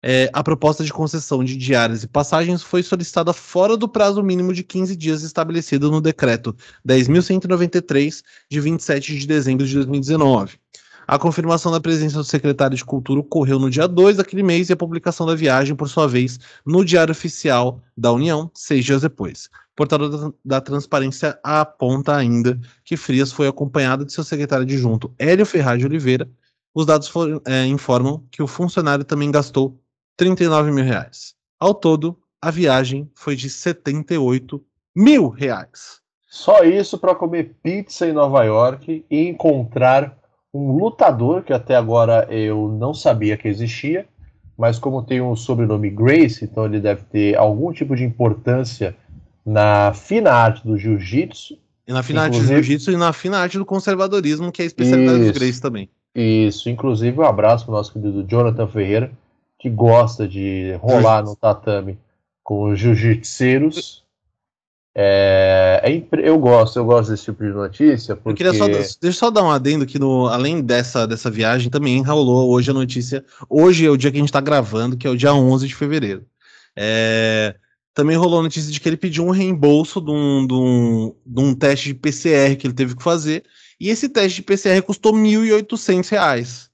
[0.03, 4.53] É, a proposta de concessão de diárias e passagens foi solicitada fora do prazo mínimo
[4.53, 6.57] de 15 dias estabelecido no decreto
[6.89, 10.59] 10.193, de 27 de dezembro de 2019.
[11.09, 14.73] A confirmação da presença do secretário de Cultura ocorreu no dia 2 daquele mês e
[14.73, 19.49] a publicação da viagem, por sua vez, no Diário Oficial da União, seis dias depois.
[19.73, 25.15] O portal da, da Transparência aponta ainda que Frias foi acompanhado de seu secretário adjunto,
[25.17, 26.29] Hélio Ferraz de Oliveira.
[26.75, 29.81] Os dados for, é, informam que o funcionário também gastou
[30.17, 31.37] 39 mil reais.
[31.61, 34.61] Ao todo, a viagem foi de 78
[34.95, 36.01] mil reais.
[36.27, 40.19] Só isso para comer pizza em Nova York e encontrar
[40.57, 44.07] um lutador que até agora eu não sabia que existia,
[44.57, 48.97] mas como tem o sobrenome Grace, então ele deve ter algum tipo de importância
[49.45, 51.59] na fina arte do jiu-jitsu.
[51.87, 54.67] E na fina arte do jiu-jitsu e na fina arte do conservadorismo, que é a
[54.67, 55.89] especialidade isso, do Grace também.
[56.15, 59.13] Isso, inclusive um abraço para o nosso querido Jonathan Ferreira,
[59.59, 61.99] que gosta de rolar no tatame
[62.43, 64.06] com os jiu-jitseiros.
[64.99, 68.17] É, é, eu gosto, eu gosto desse tipo de notícia.
[68.17, 68.43] Porque...
[68.43, 71.69] Eu queria só, deixa eu só dar um adendo que no, além dessa, dessa viagem,
[71.69, 73.23] também rolou hoje a notícia.
[73.47, 75.75] Hoje é o dia que a gente está gravando, que é o dia 11 de
[75.75, 76.25] fevereiro.
[76.75, 77.55] É,
[77.93, 81.41] também rolou a notícia de que ele pediu um reembolso de um, de, um, de
[81.43, 83.45] um teste de PCR que ele teve que fazer.
[83.79, 86.71] E esse teste de PCR custou R$ 1.800.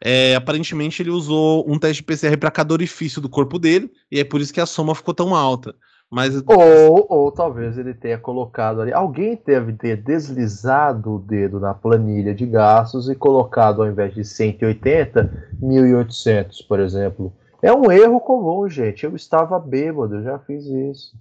[0.00, 4.20] É, aparentemente ele usou um teste de PCR para cada orifício do corpo dele, e
[4.20, 5.74] é por isso que a soma ficou tão alta.
[6.10, 6.42] Mas...
[6.46, 8.92] Ou, ou talvez ele tenha colocado ali.
[8.92, 14.24] Alguém deve ter deslizado o dedo na planilha de gastos e colocado, ao invés de
[14.24, 17.32] 180, 1.800, por exemplo.
[17.60, 19.04] É um erro comum, gente.
[19.04, 21.14] Eu estava bêbado, eu já fiz isso.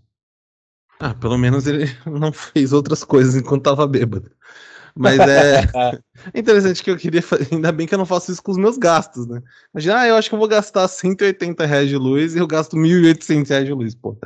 [1.00, 4.32] Ah, pelo menos ele não fez outras coisas enquanto estava bêbado.
[4.98, 5.20] Mas
[6.34, 7.24] é interessante que eu queria.
[7.52, 9.42] Ainda bem que eu não faço isso com os meus gastos, né?
[9.74, 12.76] Imagina, ah, eu acho que eu vou gastar 180 reais de luz e eu gasto
[12.76, 14.18] 1.800 reais de luz, pô.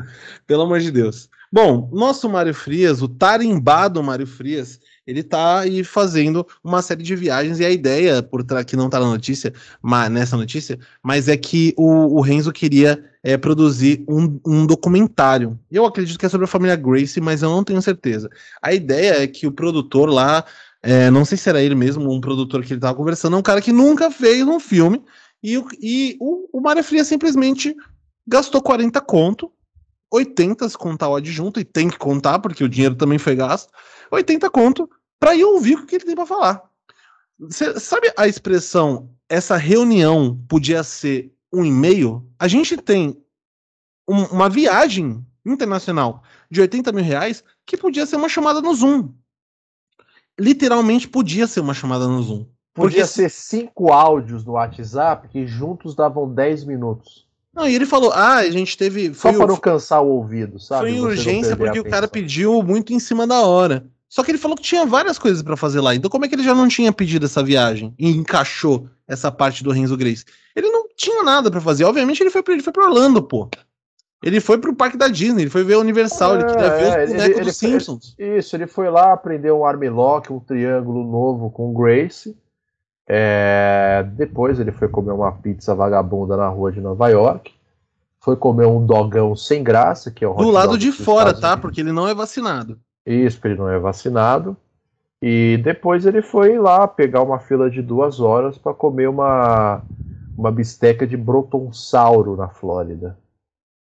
[0.47, 1.29] Pelo amor de Deus.
[1.51, 7.13] Bom, nosso Mário Frias, o tarimbado Mário Frias, ele tá aí fazendo uma série de
[7.13, 11.27] viagens e a ideia por trás que não tá na notícia, mas, nessa notícia, mas
[11.27, 15.59] é que o, o Renzo queria é, produzir um, um documentário.
[15.71, 18.29] Eu acredito que é sobre a família Grace, mas eu não tenho certeza.
[18.61, 20.43] A ideia é que o produtor lá,
[20.81, 23.43] é, não sei se era ele mesmo, um produtor que ele tava conversando, é um
[23.43, 25.03] cara que nunca fez um filme
[25.43, 27.75] e, e o, o Mário Frias simplesmente
[28.27, 29.51] gastou 40 conto
[30.11, 33.71] 80 se contar o adjunto, e tem que contar, porque o dinheiro também foi gasto,
[34.11, 36.61] 80 conto para ir ouvir o que ele tem para falar.
[37.49, 42.25] Cê, sabe a expressão essa reunião podia ser um e-mail?
[42.39, 43.17] A gente tem
[44.07, 49.09] um, uma viagem internacional de 80 mil reais que podia ser uma chamada no Zoom.
[50.39, 52.45] Literalmente podia ser uma chamada no Zoom.
[52.73, 53.07] Podia porque...
[53.07, 57.27] ser cinco áudios no WhatsApp que juntos davam 10 minutos.
[57.53, 59.13] Não, e ele falou: ah, a gente teve.
[59.13, 60.89] Só para não cansar o ouvido, sabe?
[60.89, 63.85] Foi em urgência porque o cara pediu muito em cima da hora.
[64.07, 65.95] Só que ele falou que tinha várias coisas para fazer lá.
[65.95, 69.63] Então, como é que ele já não tinha pedido essa viagem e encaixou essa parte
[69.63, 70.25] do Renzo Grace?
[70.53, 71.83] Ele não tinha nada para fazer.
[71.83, 73.49] Obviamente, ele foi, pra, ele foi pra Orlando, pô.
[74.23, 77.03] Ele foi pro parque da Disney, ele foi ver a Universal, é, ele queria ver
[77.03, 78.15] os bonecos dos Simpsons.
[78.19, 82.37] Isso, ele foi lá aprender um armlock, um triângulo novo com Grace.
[83.07, 87.51] É, depois ele foi comer uma pizza vagabunda na rua de Nova York.
[88.19, 91.57] Foi comer um dogão sem graça, que é o Do lado de fora, tá?
[91.57, 92.79] Porque ele não é vacinado.
[93.03, 94.55] Isso, porque ele não é vacinado.
[95.19, 99.81] E depois ele foi lá pegar uma fila de duas horas para comer uma,
[100.41, 103.17] uma bisteca de brotonsauro na Flórida.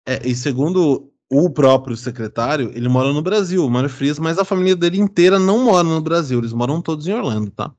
[0.07, 4.45] É, e segundo o próprio secretário, ele mora no Brasil, o Mário Frias, mas a
[4.45, 7.71] família dele inteira não mora no Brasil, eles moram todos em Orlando, tá?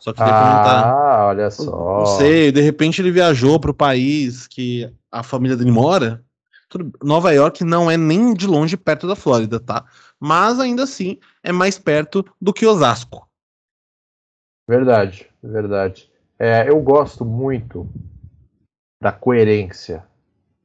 [0.00, 1.98] Só que Ah, olha só.
[1.98, 6.22] Não sei, de repente ele viajou para o país que a família dele mora.
[7.02, 9.84] Nova York não é nem de longe perto da Flórida, tá?
[10.18, 13.28] mas ainda assim é mais perto do que Osasco.
[14.68, 16.10] Verdade, verdade.
[16.38, 17.88] É, eu gosto muito
[19.00, 20.04] da coerência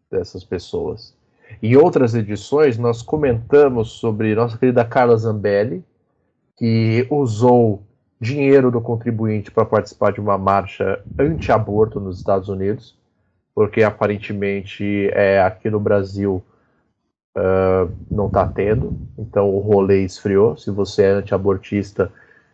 [0.09, 1.15] dessas pessoas.
[1.61, 5.83] Em outras edições, nós comentamos sobre nossa querida Carla Zambelli,
[6.57, 7.83] que usou
[8.19, 12.95] dinheiro do contribuinte para participar de uma marcha anti-aborto nos Estados Unidos,
[13.53, 16.43] porque aparentemente é, aqui no Brasil
[17.35, 20.55] uh, não está tendo, então o rolê esfriou.
[20.55, 22.11] Se você é anti-abortista,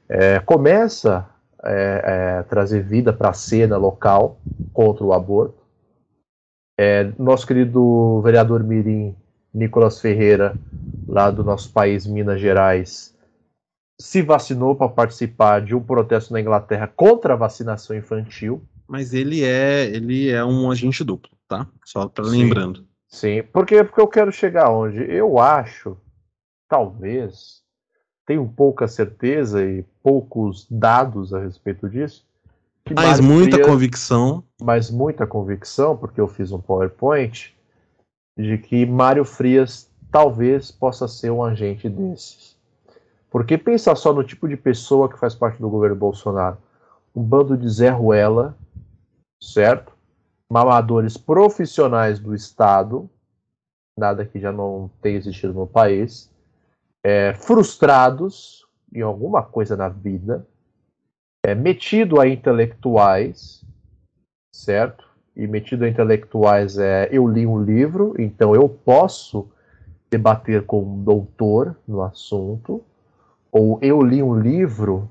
[0.09, 1.29] é, começa
[1.61, 2.01] a é,
[2.39, 4.39] é, trazer vida para a cena local
[4.73, 5.66] contra o aborto.
[6.79, 9.15] É, nosso querido vereador Mirim,
[9.53, 10.55] Nicolas Ferreira,
[11.07, 13.17] lá do nosso país, Minas Gerais,
[13.99, 18.61] se vacinou para participar de um protesto na Inglaterra contra a vacinação infantil.
[18.87, 21.67] Mas ele é ele é um agente duplo, tá?
[21.83, 22.85] Só para lembrando.
[23.09, 24.99] Sim, porque, porque eu quero chegar onde?
[24.99, 25.97] Eu acho,
[26.69, 27.63] talvez,
[28.25, 32.27] tenho pouca certeza e poucos dados a respeito disso.
[32.95, 34.43] Mas muita convicção.
[34.61, 37.55] Mas muita convicção, porque eu fiz um PowerPoint,
[38.37, 42.55] de que Mário Frias talvez possa ser um agente desses.
[43.29, 46.57] Porque pensa só no tipo de pessoa que faz parte do governo Bolsonaro.
[47.15, 48.57] Um bando de Zé Ruela,
[49.41, 49.97] certo?
[50.49, 53.09] mamadores profissionais do Estado,
[53.97, 56.31] nada que já não tenha existido no país,
[57.03, 60.47] é, frustrados em alguma coisa na vida,
[61.43, 63.63] é, metido a intelectuais,
[64.53, 65.05] certo?
[65.35, 69.47] E metido a intelectuais é eu li um livro, então eu posso
[70.09, 72.83] debater com um doutor no assunto,
[73.51, 75.09] ou eu li um livro,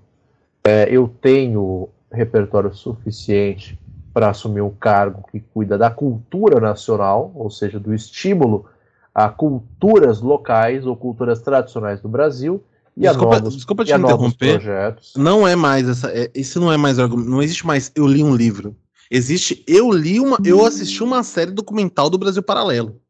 [0.64, 3.78] é, eu tenho repertório suficiente
[4.12, 8.66] para assumir um cargo que cuida da cultura nacional, ou seja, do estímulo
[9.14, 12.62] a culturas locais ou culturas tradicionais do Brasil
[12.96, 14.96] desculpa, novos, desculpa te interromper.
[15.16, 16.10] Não é mais essa.
[16.10, 18.74] É, isso não é mais Não existe mais eu li um livro.
[19.10, 20.38] Existe eu li uma.
[20.44, 23.00] Eu assisti uma série documental do Brasil Paralelo.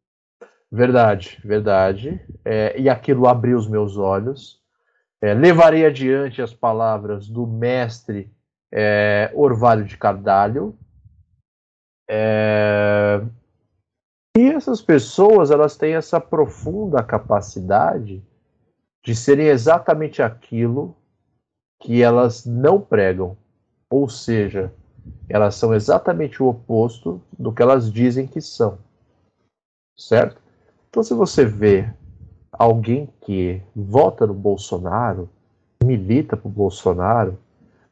[0.71, 2.21] Verdade, verdade.
[2.45, 4.61] É, e aquilo abriu os meus olhos.
[5.23, 8.31] É, levarei adiante as palavras do mestre
[8.73, 10.77] é, Orvalho de Cardalho.
[12.11, 13.23] É,
[14.37, 18.23] e essas pessoas elas têm essa profunda capacidade
[19.07, 20.97] de serem exatamente aquilo
[21.81, 23.37] que elas não pregam.
[23.89, 24.75] Ou seja,
[25.29, 28.79] elas são exatamente o oposto do que elas dizem que são.
[29.97, 30.43] Certo?
[30.91, 31.89] Então, se você vê
[32.51, 35.31] alguém que vota no Bolsonaro,
[35.85, 37.39] milita pro Bolsonaro,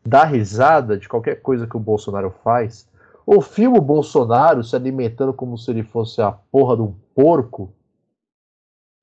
[0.05, 2.89] dá risada de qualquer coisa que o Bolsonaro faz,
[3.25, 7.73] ou filma o Bolsonaro se alimentando como se ele fosse a porra de um porco,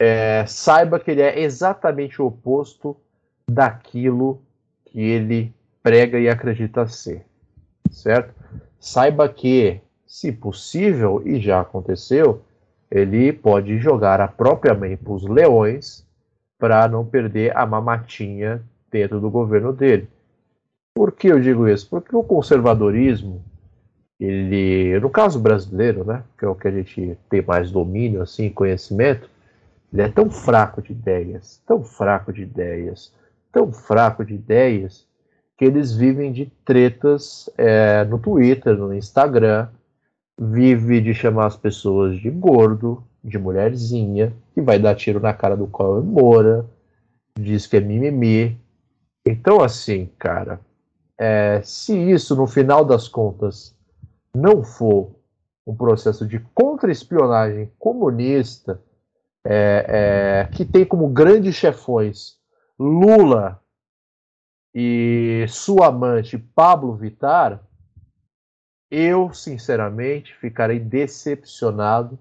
[0.03, 2.97] é, saiba que ele é exatamente o oposto
[3.47, 4.41] daquilo
[4.85, 7.23] que ele prega e acredita ser.
[7.91, 8.33] Certo?
[8.79, 12.41] Saiba que, se possível, e já aconteceu,
[12.89, 16.03] ele pode jogar a própria mãe para os leões
[16.57, 20.09] para não perder a mamatinha dentro do governo dele.
[20.95, 21.87] Por que eu digo isso?
[21.87, 23.43] Porque o conservadorismo,
[24.19, 28.49] ele, no caso brasileiro, né, que é o que a gente tem mais domínio, assim,
[28.49, 29.29] conhecimento,
[29.91, 33.13] ele é tão fraco de ideias, tão fraco de ideias,
[33.51, 35.05] tão fraco de ideias,
[35.57, 39.67] que eles vivem de tretas é, no Twitter, no Instagram,
[40.39, 45.55] vive de chamar as pessoas de gordo, de mulherzinha, que vai dar tiro na cara
[45.55, 46.65] do Cauê Moura,
[47.37, 48.59] diz que é mimimi.
[49.25, 50.59] Então, assim, cara,
[51.17, 53.75] é, se isso, no final das contas,
[54.33, 55.11] não for
[55.67, 58.81] um processo de contra-espionagem comunista,
[59.43, 59.85] é,
[60.47, 62.39] é, que tem como grandes chefões
[62.79, 63.61] Lula
[64.73, 67.61] e sua amante Pablo Vittar,
[68.89, 72.17] eu, sinceramente, ficarei decepcionado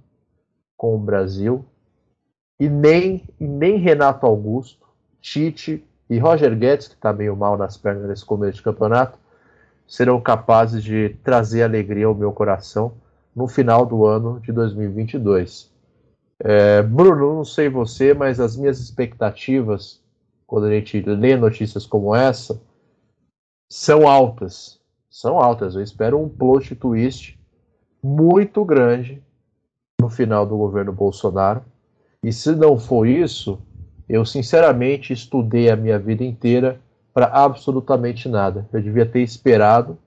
[0.77, 1.65] com o Brasil
[2.59, 4.87] e nem, e nem Renato Augusto,
[5.21, 9.19] Tite e Roger Guedes, que está meio mal nas pernas nesse começo de campeonato,
[9.87, 12.93] serão capazes de trazer alegria ao meu coração
[13.35, 15.70] no final do ano de 2022.
[16.41, 20.03] É, Bruno, não sei você, mas as minhas expectativas,
[20.47, 22.61] quando a gente lê notícias como essa,
[23.69, 24.81] são altas
[25.11, 25.75] são altas.
[25.75, 27.39] Eu espero um plot twist
[28.03, 29.21] muito grande
[30.01, 31.63] no final do governo Bolsonaro.
[32.23, 33.61] E se não for isso,
[34.09, 36.81] eu sinceramente estudei a minha vida inteira
[37.13, 38.67] para absolutamente nada.
[38.73, 39.99] Eu devia ter esperado,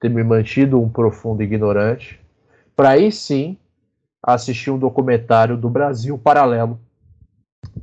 [0.00, 2.20] ter me mantido um profundo ignorante,
[2.74, 3.56] para aí sim
[4.22, 6.80] assistir um documentário do Brasil Paralelo,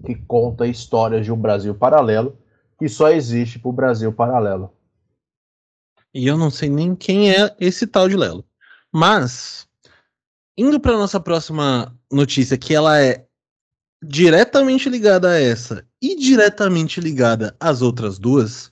[0.06, 2.38] que conta histórias de um Brasil paralelo
[2.78, 4.72] que só existe para o Brasil Paralelo.
[6.14, 8.46] E eu não sei nem quem é esse tal de Lelo.
[8.92, 9.68] Mas,
[10.58, 13.26] indo para nossa próxima notícia, que ela é
[14.02, 18.72] diretamente ligada a essa e diretamente ligada às outras duas,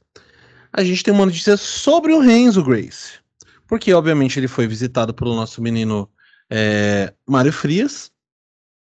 [0.71, 3.19] a gente tem uma notícia sobre o Renzo Grace.
[3.67, 6.09] Porque, obviamente, ele foi visitado pelo nosso menino
[6.49, 8.11] é, Mário Frias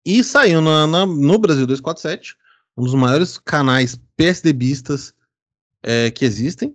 [0.04, 2.36] e saiu na, na, no Brasil 247,
[2.76, 5.12] um dos maiores canais PSDBistas
[5.82, 6.74] é, que existem.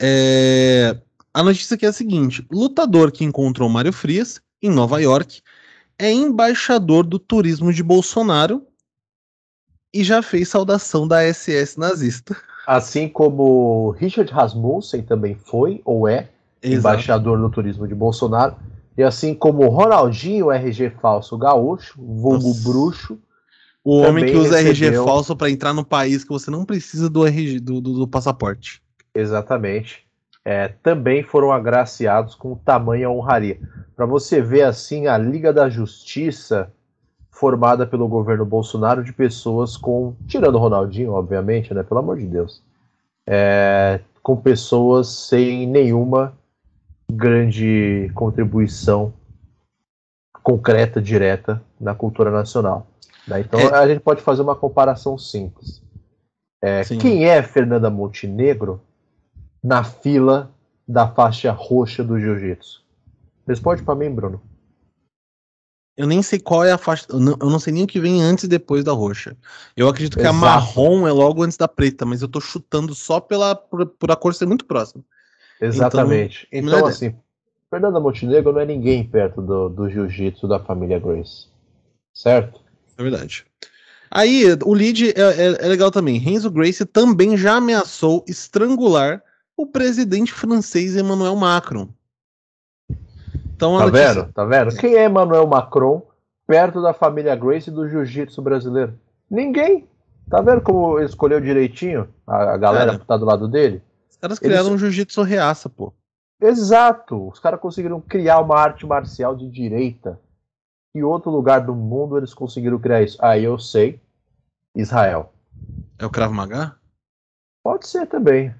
[0.00, 1.00] É...
[1.32, 5.40] A notícia aqui é a seguinte: lutador que encontrou Mário Frias em Nova York
[5.98, 8.66] é embaixador do turismo de Bolsonaro
[9.92, 12.36] e já fez saudação da SS nazista.
[12.66, 16.28] Assim como Richard Rasmussen também foi ou é
[16.62, 16.78] Exato.
[16.78, 18.56] embaixador do turismo de Bolsonaro.
[18.96, 22.62] E assim como Ronaldinho, RG falso gaúcho, vulgo Nossa.
[22.68, 23.18] bruxo.
[23.84, 25.02] O homem que usa recebeu...
[25.02, 28.08] RG falso para entrar no país que você não precisa do RG do, do, do
[28.08, 28.82] passaporte.
[29.14, 30.04] Exatamente.
[30.44, 33.58] É, também foram agraciados com tamanha honraria.
[33.94, 36.72] Para você ver assim a Liga da Justiça
[37.30, 42.26] formada pelo governo Bolsonaro de pessoas com, tirando o Ronaldinho, obviamente, né, pelo amor de
[42.26, 42.62] Deus,
[43.26, 46.32] é, com pessoas sem nenhuma
[47.10, 49.12] grande contribuição
[50.42, 52.86] concreta, direta na cultura nacional.
[53.26, 53.40] Né?
[53.40, 53.74] Então é.
[53.74, 55.82] a gente pode fazer uma comparação simples.
[56.62, 58.80] É, quem é Fernanda Montenegro
[59.62, 60.50] na fila
[60.86, 62.84] da faixa roxa do jiu-jitsu?
[63.46, 64.40] Responde para mim, Bruno.
[65.96, 67.06] Eu nem sei qual é a faixa.
[67.08, 69.36] Eu não, eu não, sei nem o que vem antes e depois da roxa.
[69.76, 70.36] Eu acredito que Exato.
[70.36, 74.10] a marrom é logo antes da preta, mas eu tô chutando só pela, por, por
[74.10, 75.02] a cor ser muito próxima.
[75.60, 76.46] Exatamente.
[76.52, 77.14] Então, então assim,
[77.70, 81.46] Fernanda Montenegro não é ninguém perto do, do jiu-jitsu da família Grace.
[82.12, 82.60] Certo?
[82.96, 83.44] É verdade.
[84.10, 86.18] Aí, o lead é, é, é legal também.
[86.18, 89.22] Renzo Grace também já ameaçou estrangular
[89.56, 91.88] o presidente francês Emmanuel Macron.
[93.54, 94.32] Então, tá vendo?
[94.32, 94.76] Tá vendo?
[94.76, 96.02] Quem é Emmanuel Macron
[96.46, 98.98] perto da família Grace e do jiu-jitsu brasileiro?
[99.30, 99.88] Ninguém.
[100.30, 103.82] Tá vendo como escolheu direitinho a, a galera Cara, que tá do lado dele?
[104.16, 104.74] Os caras criaram Eles...
[104.74, 105.92] um jiu-jitsu reaça, pô.
[106.40, 107.28] Exato.
[107.28, 110.20] Os caras conseguiram criar uma arte marcial de direita.
[110.94, 113.22] Em outro lugar do mundo eles conseguiram criar isso.
[113.22, 114.00] Aí eu sei.
[114.74, 115.32] Israel.
[115.98, 116.78] É o Krav Maga?
[117.62, 118.54] Pode ser também.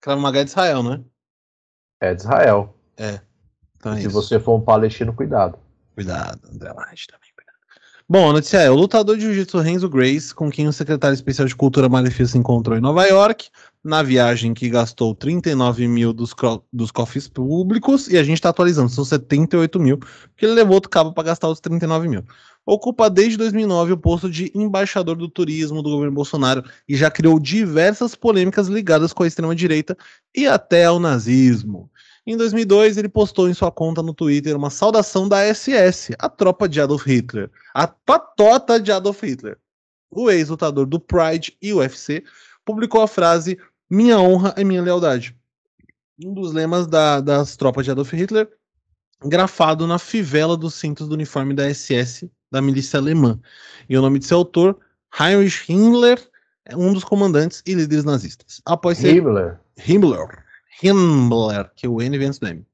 [0.00, 1.04] Krav Maga é de Israel, né?
[2.00, 2.74] É de Israel.
[2.96, 3.20] É.
[3.76, 4.10] Então é se isso.
[4.10, 5.58] você for um palestino, cuidado.
[5.94, 7.27] Cuidado, André Laje também.
[8.10, 11.46] Bom, a notícia é: o lutador de jiu-jitsu Renzo Grace, com quem o secretário especial
[11.46, 13.50] de Cultura Malefícia se encontrou em Nova York,
[13.84, 16.34] na viagem que gastou 39 mil dos,
[16.72, 20.88] dos cofres públicos, e a gente está atualizando, são 78 mil, porque ele levou outro
[20.88, 22.24] cabo para gastar os 39 mil.
[22.64, 27.38] Ocupa desde 2009 o posto de embaixador do turismo do governo Bolsonaro e já criou
[27.38, 29.94] diversas polêmicas ligadas com a extrema-direita
[30.34, 31.90] e até ao nazismo.
[32.28, 36.68] Em 2002, ele postou em sua conta no Twitter uma saudação da SS, a tropa
[36.68, 39.56] de Adolf Hitler, a patota de Adolf Hitler.
[40.10, 42.22] O ex-lutador do Pride e UFC
[42.66, 43.58] publicou a frase
[43.88, 45.34] Minha honra é minha lealdade.
[46.22, 48.46] Um dos lemas da, das tropas de Adolf Hitler,
[49.24, 53.40] grafado na fivela dos cintos do uniforme da SS, da milícia alemã.
[53.88, 54.78] E o nome de seu autor,
[55.18, 56.22] Heinrich Himmler,
[56.66, 58.60] é um dos comandantes e líderes nazistas.
[58.66, 59.16] Após ser...
[59.16, 59.58] Himmler.
[59.78, 60.46] Himmler
[60.82, 62.64] Himmler, que o N vem do M.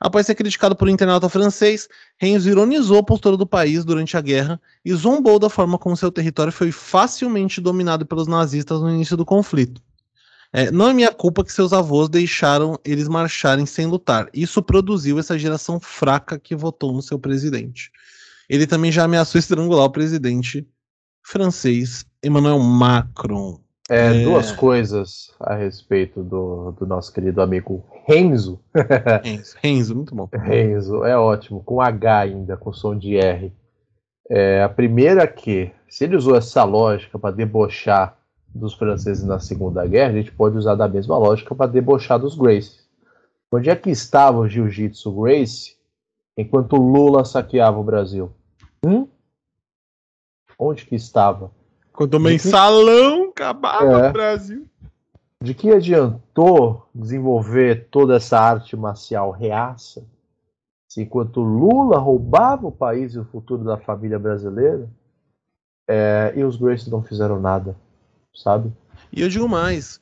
[0.00, 1.86] Após ser criticado por um internauta francês,
[2.16, 6.10] Renzo ironizou a postura do país durante a guerra e zombou da forma como seu
[6.10, 9.82] território foi facilmente dominado pelos nazistas no início do conflito.
[10.52, 14.28] É, não é minha culpa que seus avós deixaram eles marcharem sem lutar.
[14.32, 17.92] Isso produziu essa geração fraca que votou no seu presidente.
[18.48, 20.66] Ele também já ameaçou estrangular o presidente
[21.22, 23.60] francês Emmanuel Macron.
[23.90, 28.60] É, é, Duas coisas a respeito do, do nosso querido amigo Renzo.
[29.24, 29.56] Renzo.
[29.60, 30.28] Renzo, muito bom.
[30.32, 33.52] Renzo, é ótimo, com H ainda, com som de R.
[34.30, 38.16] É, a primeira que, se ele usou essa lógica para debochar
[38.54, 42.36] dos franceses na Segunda Guerra, a gente pode usar da mesma lógica para debochar dos
[42.36, 42.78] Grace.
[43.50, 45.76] Onde é que estava o Jiu-Jitsu Grace
[46.36, 48.30] enquanto Lula saqueava o Brasil?
[48.86, 49.08] Hum?
[50.56, 51.50] Onde que estava?
[52.00, 54.66] Quando o mensalão acabava é, o Brasil.
[55.38, 60.02] De que adiantou desenvolver toda essa arte marcial reaça
[60.88, 64.88] se enquanto Lula roubava o país e o futuro da família brasileira
[65.86, 67.76] é, e os Gracie não fizeram nada,
[68.34, 68.72] sabe?
[69.12, 70.00] E eu digo mais,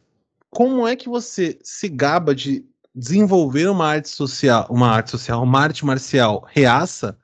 [0.51, 5.61] como é que você se gaba de desenvolver uma arte social, uma arte social, uma
[5.61, 7.19] arte marcial reaça,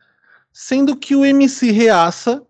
[0.53, 2.45] sendo que o MC reaça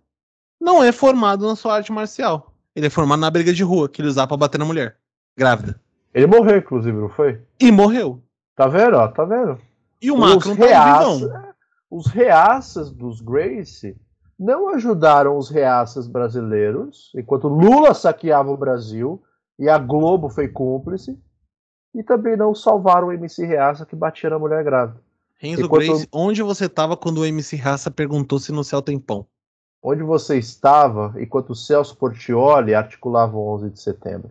[0.64, 2.54] não é formado na sua arte marcial.
[2.74, 4.96] Ele é formado na briga de rua, que ele usava pra bater na mulher.
[5.36, 5.78] Grávida.
[6.14, 7.40] Ele morreu, inclusive, não foi?
[7.60, 8.22] E morreu.
[8.56, 9.06] Tá vendo, ó?
[9.08, 9.58] Tá vendo?
[10.00, 11.54] E o Macron tá reaça,
[11.90, 13.94] Os reaças dos Grace
[14.38, 19.22] não ajudaram os reaças brasileiros, enquanto Lula saqueava o Brasil
[19.58, 21.18] e a Globo foi cúmplice,
[21.94, 25.00] e também não salvaram o MC Reaça que batia na mulher grávida.
[25.36, 25.86] Renzo enquanto...
[25.86, 29.26] Grace, onde você tava quando o MC Reaça perguntou se no céu tem pão?
[29.84, 34.30] Onde você estava enquanto o Celso Portioli articulava o 11 de setembro?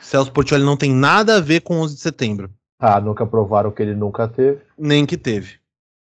[0.00, 2.50] Celso Portioli não tem nada a ver com 11 de setembro.
[2.78, 4.62] Ah, nunca provaram que ele nunca teve?
[4.78, 5.58] Nem que teve.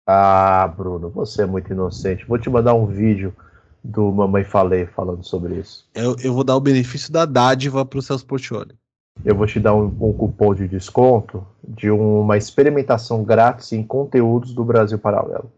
[0.06, 2.26] Ah, Bruno, você é muito inocente.
[2.26, 3.34] Vou te mandar um vídeo
[3.82, 5.88] do Mamãe Falei falando sobre isso.
[5.94, 8.76] Eu, eu vou dar o benefício da dádiva para o Celso Portioli.
[9.24, 14.54] Eu vou te dar um, um cupom de desconto de uma experimentação grátis em conteúdos
[14.54, 15.52] do Brasil Paralelo.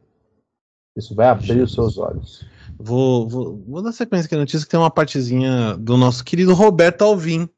[0.96, 1.70] Isso vai abrir Jesus.
[1.70, 2.55] os seus olhos.
[2.78, 6.54] Vou, vou, vou dar sequência aqui na notícia que tem uma partezinha do nosso querido
[6.54, 7.50] Roberto Alvim.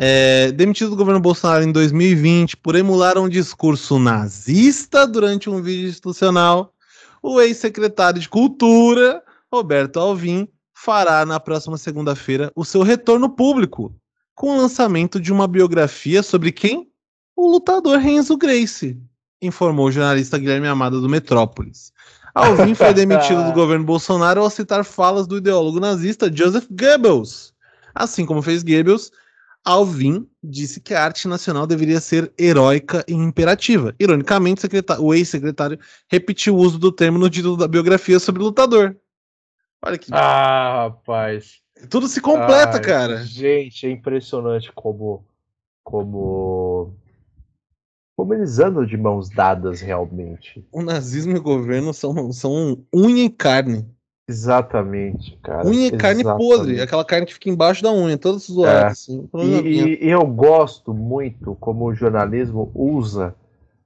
[0.00, 5.88] É, demitido do governo Bolsonaro em 2020 por emular um discurso nazista durante um vídeo
[5.88, 6.72] institucional,
[7.20, 9.20] o ex-secretário de Cultura,
[9.52, 13.92] Roberto Alvim, fará na próxima segunda-feira o seu retorno público,
[14.36, 16.88] com o lançamento de uma biografia sobre quem?
[17.34, 18.96] O lutador Renzo Grace,
[19.42, 21.92] informou o jornalista Guilherme Amado do Metrópolis.
[22.34, 27.54] Alvin foi demitido do governo Bolsonaro ao citar falas do ideólogo nazista Joseph Goebbels.
[27.94, 29.10] Assim como fez Goebbels,
[29.64, 33.94] Alvin disse que a arte nacional deveria ser heróica e imperativa.
[33.98, 34.66] Ironicamente,
[34.98, 35.78] o ex-secretário
[36.10, 38.96] repetiu o uso do termo no título da biografia sobre o lutador.
[39.84, 40.12] Olha que.
[40.12, 41.60] Ah, rapaz.
[41.88, 43.24] Tudo se completa, cara.
[43.24, 45.24] Gente, é impressionante como.
[45.84, 46.94] Como
[48.18, 50.66] como eles andam de mãos dadas realmente.
[50.72, 53.88] O nazismo e o governo são, são unha e carne.
[54.28, 55.64] Exatamente, cara.
[55.64, 58.82] Unha é carne podre, aquela carne que fica embaixo da unha, todas zoadas.
[58.82, 58.86] É.
[58.86, 59.28] Assim,
[59.64, 63.36] e, e, eu gosto muito como o jornalismo usa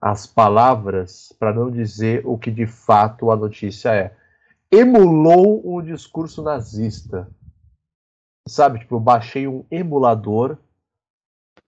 [0.01, 4.15] as palavras para não dizer o que de fato a notícia é.
[4.71, 7.29] Emulou um discurso nazista.
[8.49, 10.57] Sabe, tipo, eu baixei um emulador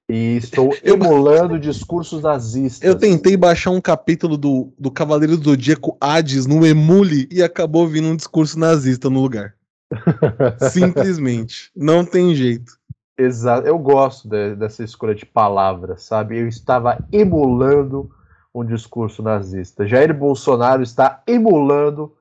[0.08, 2.88] e estou emulando discursos nazistas.
[2.88, 7.86] Eu tentei baixar um capítulo do, do Cavaleiro do Zodíaco Hades no Emule e acabou
[7.86, 9.54] vindo um discurso nazista no lugar.
[10.70, 11.70] Simplesmente.
[11.74, 12.72] Não tem jeito.
[13.16, 13.66] Exato.
[13.66, 16.38] Eu gosto de, dessa escolha de palavras, sabe?
[16.38, 18.10] Eu estava emulando
[18.54, 19.86] um discurso nazista.
[19.86, 22.12] Jair Bolsonaro está emulando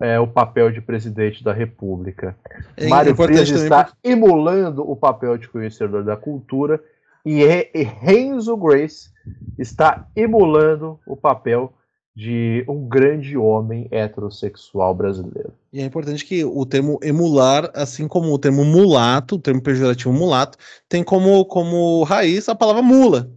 [0.00, 2.36] é, o papel de presidente da República.
[2.76, 6.80] É Mário Frias está emulando o papel de conhecedor da cultura
[7.24, 9.10] e Renzo Grace
[9.58, 11.72] está emulando o papel
[12.18, 15.52] de um grande homem heterossexual brasileiro.
[15.72, 20.12] E é importante que o termo emular, assim como o termo mulato, o termo pejorativo
[20.12, 20.58] mulato,
[20.88, 23.30] tem como, como raiz a palavra mula,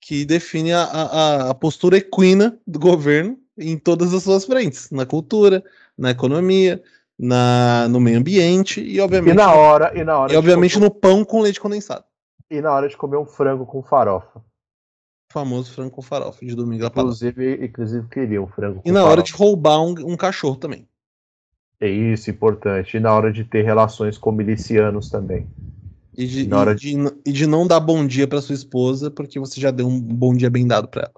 [0.00, 5.06] que define a, a, a postura equina do governo em todas as suas frentes, na
[5.06, 5.62] cultura,
[5.96, 6.82] na economia,
[7.18, 10.88] na, no meio ambiente e obviamente e na hora e na hora e obviamente no
[10.88, 12.04] pão com leite condensado
[12.50, 14.40] e na hora de comer um frango com farofa.
[15.30, 19.12] O famoso frango com farofa de domingo inclusive, inclusive queria um frango E na farofa.
[19.12, 20.88] hora de roubar um, um cachorro também.
[21.80, 22.96] É isso, importante.
[22.96, 25.46] E na hora de ter relações com milicianos também.
[26.16, 26.74] E de, e de...
[26.74, 30.00] de, e de não dar bom dia para sua esposa, porque você já deu um
[30.00, 31.14] bom dia bem dado para ela.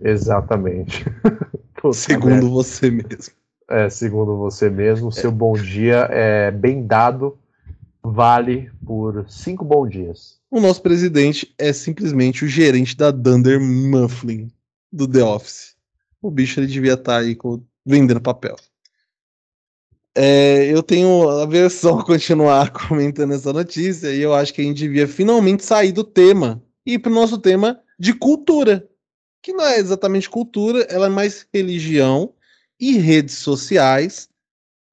[0.00, 1.04] Exatamente.
[1.92, 3.34] segundo você mesmo.
[3.68, 7.36] É, segundo você mesmo, seu bom dia é bem dado
[8.04, 10.38] vale por cinco bons dias.
[10.50, 14.52] O nosso presidente é simplesmente o gerente da Dunder Mifflin
[14.92, 15.74] do The Office.
[16.20, 17.36] O bicho ele devia estar tá aí
[17.84, 18.56] vendendo papel.
[20.14, 24.78] É, eu tenho a versão continuar comentando essa notícia e eu acho que a gente
[24.78, 28.86] devia finalmente sair do tema e ir para o nosso tema de cultura,
[29.42, 32.34] que não é exatamente cultura, ela é mais religião
[32.78, 34.28] e redes sociais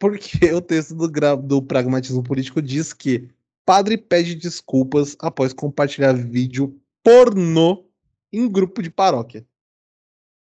[0.02, 3.30] porque o texto do, do Pragmatismo Político diz que
[3.64, 7.86] padre pede desculpas após compartilhar vídeo pornô
[8.34, 9.46] em grupo de paróquia.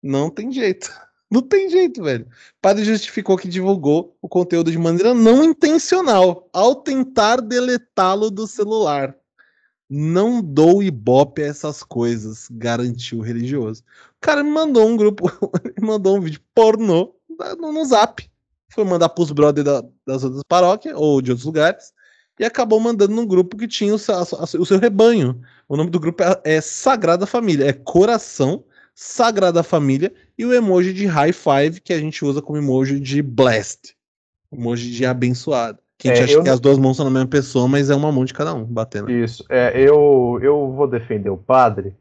[0.03, 0.91] Não tem jeito.
[1.31, 2.27] Não tem jeito, velho.
[2.61, 9.17] Padre justificou que divulgou o conteúdo de maneira não intencional ao tentar deletá-lo do celular.
[9.89, 13.85] Não dou ibope a essas coisas, garantiu o religioso.
[14.17, 15.31] O cara me mandou um grupo,
[15.81, 17.15] mandou um vídeo pornô
[17.61, 18.29] no zap
[18.71, 21.93] foi mandar pros brothers da, das outras paróquias ou de outros lugares
[22.39, 24.15] e acabou mandando num grupo que tinha o seu,
[24.59, 25.41] o seu rebanho.
[25.69, 28.65] O nome do grupo é, é, Sagrada Família, é Coração
[28.95, 33.21] Sagrada Família e o emoji de high five que a gente usa como emoji de
[33.23, 33.95] blessed,
[34.53, 35.79] emoji de abençoado.
[35.99, 36.55] Que a gente é, acha que não...
[36.55, 39.11] as duas mãos são na mesma pessoa, mas é uma mão de cada um batendo.
[39.11, 41.95] Isso, é, eu, eu vou defender o padre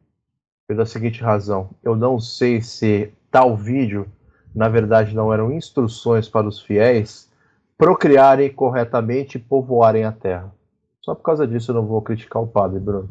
[0.66, 4.10] pela seguinte razão: eu não sei se tal vídeo
[4.54, 7.30] na verdade não eram instruções para os fiéis
[7.78, 10.54] procriarem corretamente e povoarem a terra.
[11.02, 13.10] Só por causa disso eu não vou criticar o padre, Bruno.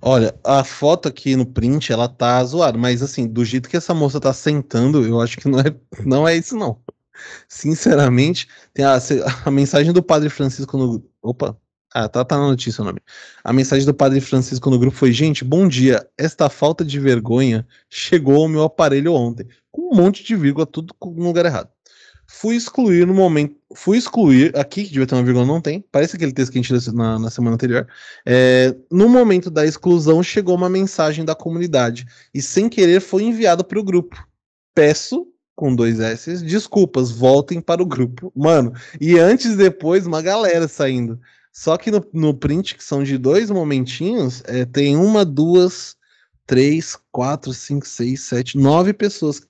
[0.00, 3.92] Olha, a foto aqui no print, ela tá zoada, mas assim, do jeito que essa
[3.92, 6.78] moça tá sentando, eu acho que não é, não é isso não.
[7.48, 8.98] Sinceramente, tem a,
[9.44, 11.04] a mensagem do Padre Francisco no.
[11.22, 11.56] Opa,
[11.94, 13.00] ah, tá, tá na notícia o nome.
[13.44, 16.06] A mensagem do Padre Francisco no grupo foi: Gente, bom dia.
[16.16, 20.94] Esta falta de vergonha chegou ao meu aparelho ontem, com um monte de vírgula, tudo
[21.02, 21.68] no lugar errado.
[22.26, 23.56] Fui excluir no momento.
[23.74, 24.56] Fui excluir.
[24.56, 25.84] Aqui, que devia ter uma vírgula, não tem.
[25.90, 27.86] Parece aquele texto que a gente leu na, na semana anterior.
[28.24, 32.06] É, no momento da exclusão, chegou uma mensagem da comunidade.
[32.32, 34.16] E sem querer foi enviada para o grupo.
[34.74, 38.32] Peço com dois S, desculpas, voltem para o grupo.
[38.34, 41.20] Mano, e antes depois, uma galera saindo.
[41.52, 45.96] Só que no, no print, que são de dois momentinhos, é, tem uma, duas,
[46.46, 49.46] três, quatro, cinco, seis, sete, nove pessoas.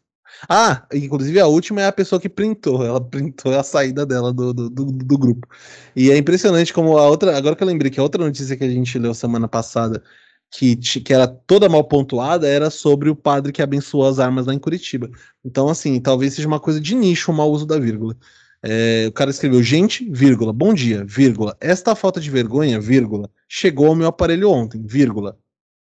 [0.48, 2.84] Ah, inclusive a última é a pessoa que printou.
[2.84, 5.46] Ela printou a saída dela do, do, do, do grupo.
[5.94, 7.36] E é impressionante como a outra.
[7.36, 10.02] Agora que eu lembrei que a outra notícia que a gente leu semana passada,
[10.50, 14.54] que, que era toda mal pontuada, era sobre o padre que abençoou as armas lá
[14.54, 15.10] em Curitiba.
[15.44, 18.16] Então, assim, talvez seja uma coisa de nicho o mau uso da vírgula.
[18.64, 23.88] É, o cara escreveu, gente, vírgula, bom dia, vírgula, esta falta de vergonha, vírgula, chegou
[23.88, 25.36] ao meu aparelho ontem, vírgula.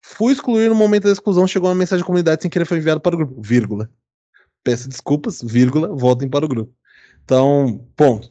[0.01, 2.99] Fui excluir no momento da exclusão, chegou uma mensagem de comunidade sem querer foi enviado
[2.99, 3.89] para o grupo, vírgula.
[4.67, 6.73] Peço desculpas, vírgula, voltem para o grupo.
[7.23, 8.29] Então, ponto.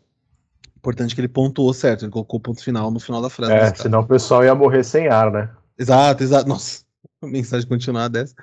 [0.77, 3.55] Importante que ele pontuou certo, ele colocou o ponto final no final da frase.
[3.55, 5.51] É, senão o pessoal ia morrer sem ar, né?
[5.79, 6.47] Exato, exato.
[6.47, 6.85] Nossa,
[7.25, 8.35] mensagem continuada dessa.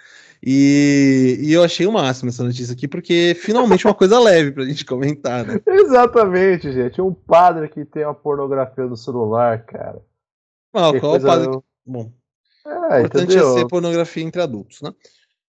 [0.42, 4.66] E, e eu achei o máximo essa notícia aqui, porque finalmente uma coisa leve pra
[4.66, 5.60] gente comentar, né?
[5.70, 7.00] Exatamente, gente.
[7.00, 10.02] Um padre que tem uma pornografia no celular, cara.
[10.74, 11.28] Ah, qual coisa...
[11.28, 11.60] padre?
[11.86, 12.12] Bom.
[12.66, 13.52] É, importante entendeu?
[13.52, 14.92] é ser pornografia entre adultos, né?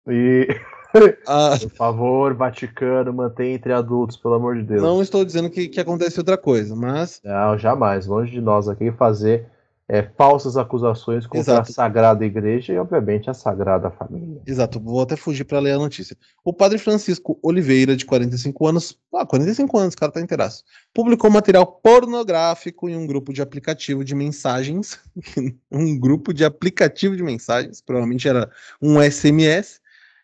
[0.08, 0.46] E.
[1.26, 1.56] Ah.
[1.60, 4.82] Por favor, Vaticano, mantenha entre adultos, pelo amor de Deus.
[4.82, 7.20] Não estou dizendo que, que acontece outra coisa, mas.
[7.24, 8.06] Não, jamais.
[8.06, 9.46] Longe de nós aqui fazer
[9.88, 11.70] é, falsas acusações contra Exato.
[11.70, 14.40] a Sagrada Igreja e, obviamente, a Sagrada Família.
[14.46, 16.16] Exato, vou até fugir para ler a notícia.
[16.42, 21.30] O padre Francisco Oliveira, de 45 anos, ah, 45 anos, o cara tá inteiraço, publicou
[21.30, 24.98] material pornográfico em um grupo de aplicativo de mensagens,
[25.70, 29.80] um grupo de aplicativo de mensagens, provavelmente era um SMS,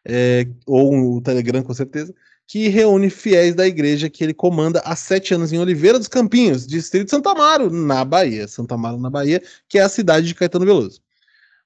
[0.07, 2.15] é, ou um Telegram, com certeza,
[2.47, 6.67] que reúne fiéis da igreja que ele comanda há sete anos em Oliveira dos Campinhos,
[6.67, 8.49] distrito de Santa Amaro, na Bahia.
[8.49, 11.01] Santa Amaro, na Bahia, que é a cidade de Caetano Veloso.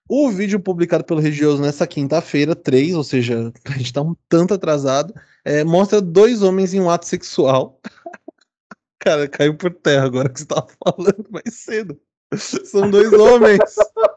[0.07, 4.53] O vídeo publicado pelo religioso nessa quinta-feira, 3, ou seja, a gente está um tanto
[4.53, 7.81] atrasado, é, mostra dois homens em um ato sexual.
[9.01, 11.99] Cara, caiu por terra agora que você estava falando mais cedo.
[12.37, 13.59] São dois homens.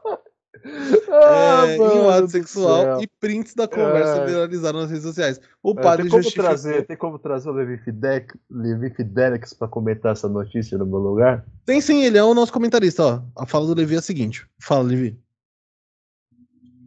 [1.10, 4.26] Ah, é, em um ato sexual e prints da conversa é.
[4.26, 5.40] viralizaram nas redes sociais.
[5.64, 6.50] O é, padre tem como justificou...
[6.50, 11.00] trazer, Tem como trazer o Levi, Fidek, Levi Fidelix para comentar essa notícia no meu
[11.00, 11.46] lugar?
[11.66, 13.04] Tem sim, ele é o nosso comentarista.
[13.04, 13.22] Ó.
[13.36, 14.46] A fala do Levi é a seguinte.
[14.60, 15.18] Fala, Levi.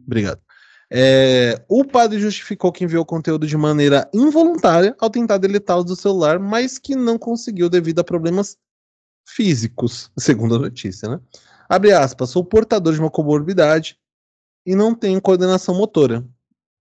[0.05, 0.41] Obrigado.
[0.93, 5.95] É, o padre justificou que enviou o conteúdo de maneira involuntária ao tentar deletá-lo do
[5.95, 8.57] celular, mas que não conseguiu devido a problemas
[9.25, 11.19] físicos, segundo a notícia, né?
[11.71, 13.97] Abre aspas, sou portador de uma comorbidade
[14.65, 16.21] e não tenho coordenação motora.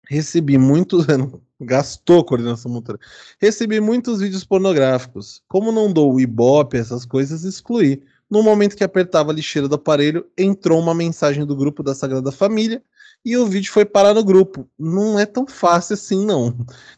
[0.05, 1.05] Recebi muitos.
[1.61, 2.99] Gastou coordenação motora.
[3.39, 5.41] Recebi muitos vídeos pornográficos.
[5.47, 8.03] Como não dou ibope, essas coisas, excluí.
[8.30, 12.30] No momento que apertava a lixeira do aparelho, entrou uma mensagem do grupo da Sagrada
[12.30, 12.84] Família
[13.23, 14.67] e o vídeo foi parar no grupo.
[14.78, 16.53] Não é tão fácil assim, não.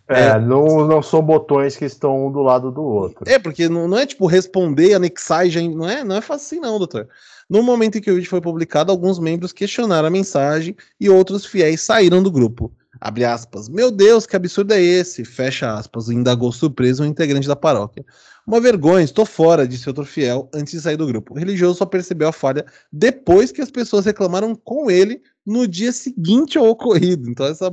[0.10, 3.24] É, é não, não são botões que estão um do lado do outro.
[3.28, 5.62] É, porque não, não é tipo responder, anexar e já.
[5.62, 7.08] Não é, não é fácil assim, não, doutor.
[7.50, 11.46] No momento em que o vídeo foi publicado, alguns membros questionaram a mensagem e outros
[11.46, 12.74] fiéis saíram do grupo.
[13.00, 13.70] Abre aspas.
[13.70, 15.24] Meu Deus, que absurdo é esse?
[15.24, 16.10] Fecha aspas.
[16.10, 18.06] Indagou surpreso um integrante da paróquia.
[18.46, 21.34] Uma vergonha, estou fora, disse outro fiel antes de sair do grupo.
[21.34, 25.92] O religioso só percebeu a falha depois que as pessoas reclamaram com ele no dia
[25.92, 27.30] seguinte ao ocorrido.
[27.30, 27.72] Então essa,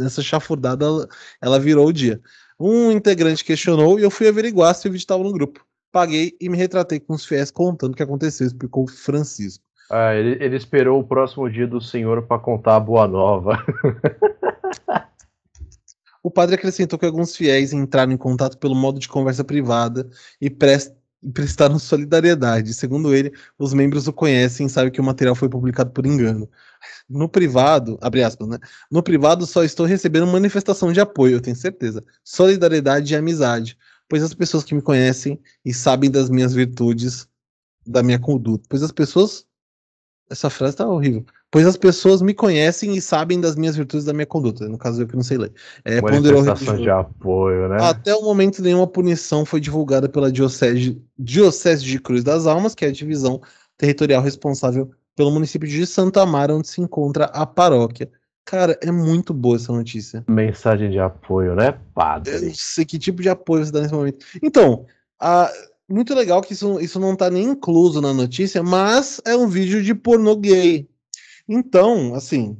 [0.00, 0.86] essa chafurdada
[1.40, 2.20] ela, virou o dia.
[2.58, 6.48] Um integrante questionou e eu fui averiguar se o vídeo estava no grupo paguei e
[6.48, 9.62] me retratei com os fiéis contando o que aconteceu, explicou Francisco.
[9.90, 13.62] Ah, ele, ele esperou o próximo dia do Senhor para contar a boa nova.
[16.22, 20.08] o padre acrescentou que alguns fiéis entraram em contato pelo modo de conversa privada
[20.40, 20.48] e
[21.30, 22.72] prestaram solidariedade.
[22.72, 26.48] Segundo ele, os membros o conhecem e sabem que o material foi publicado por engano.
[27.06, 28.58] No privado, abre aspas, né?
[28.90, 32.02] No privado só estou recebendo manifestação de apoio, eu tenho certeza.
[32.24, 33.76] Solidariedade e amizade
[34.12, 37.26] pois as pessoas que me conhecem e sabem das minhas virtudes,
[37.86, 39.46] da minha conduta, pois as pessoas.
[40.28, 41.24] Essa frase tá horrível.
[41.50, 44.68] Pois as pessoas me conhecem e sabem das minhas virtudes da minha conduta.
[44.68, 45.52] No caso, eu que não sei ler.
[45.82, 47.78] É, Manifestação de apoio, né?
[47.80, 52.84] Até o momento, nenhuma punição foi divulgada pela Diocese, Diocese de Cruz das Almas, que
[52.84, 53.40] é a divisão
[53.78, 58.10] territorial responsável pelo município de Santa Amaro, onde se encontra a paróquia.
[58.44, 60.24] Cara, é muito boa essa notícia.
[60.28, 62.34] Mensagem de apoio, né, padre?
[62.34, 64.24] Eu não sei que tipo de apoio você dá nesse momento.
[64.42, 64.84] Então,
[65.20, 65.50] a,
[65.88, 69.82] muito legal que isso, isso não tá nem incluso na notícia, mas é um vídeo
[69.82, 70.88] de pornô gay.
[71.48, 72.56] Então, assim,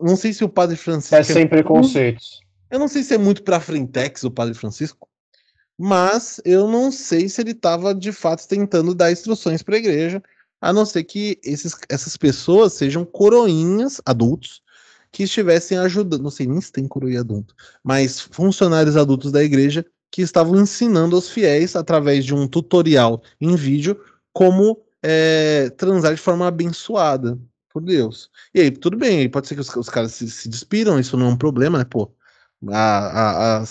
[0.00, 1.16] não sei se o Padre Francisco.
[1.16, 2.40] É sem preconceitos.
[2.70, 5.08] Eu não sei se é muito pra frentex o Padre Francisco,
[5.78, 10.22] mas eu não sei se ele tava de fato tentando dar instruções para a igreja,
[10.60, 14.61] a não ser que esses, essas pessoas sejam coroinhas adultos
[15.12, 17.54] que estivessem ajudando, não sei nem se tem coroa adulto,
[17.84, 23.54] mas funcionários adultos da igreja que estavam ensinando aos fiéis, através de um tutorial em
[23.54, 23.98] vídeo,
[24.32, 27.38] como é, transar de forma abençoada
[27.70, 28.30] por Deus.
[28.54, 31.26] E aí, tudo bem, pode ser que os, os caras se, se, despiram, isso não
[31.26, 31.84] é um problema, né?
[31.84, 32.10] Pô,
[32.70, 33.64] há,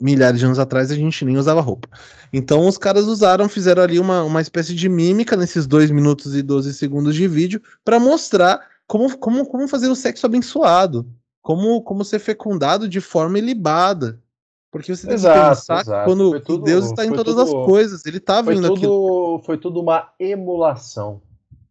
[0.00, 1.88] milhares de anos atrás a gente nem usava roupa.
[2.32, 6.42] Então os caras usaram, fizeram ali uma, uma espécie de mímica nesses 2 minutos e
[6.42, 8.60] 12 segundos de vídeo para mostrar
[8.90, 11.06] como, como, como fazer o sexo abençoado,
[11.40, 14.20] como, como ser fecundado de forma ilibada.
[14.68, 16.04] Porque você exato, tem que pensar exato.
[16.10, 19.42] quando tudo, Deus está em todas tudo, as coisas, ele está vendo tudo, aquilo.
[19.46, 21.22] Foi tudo uma emulação.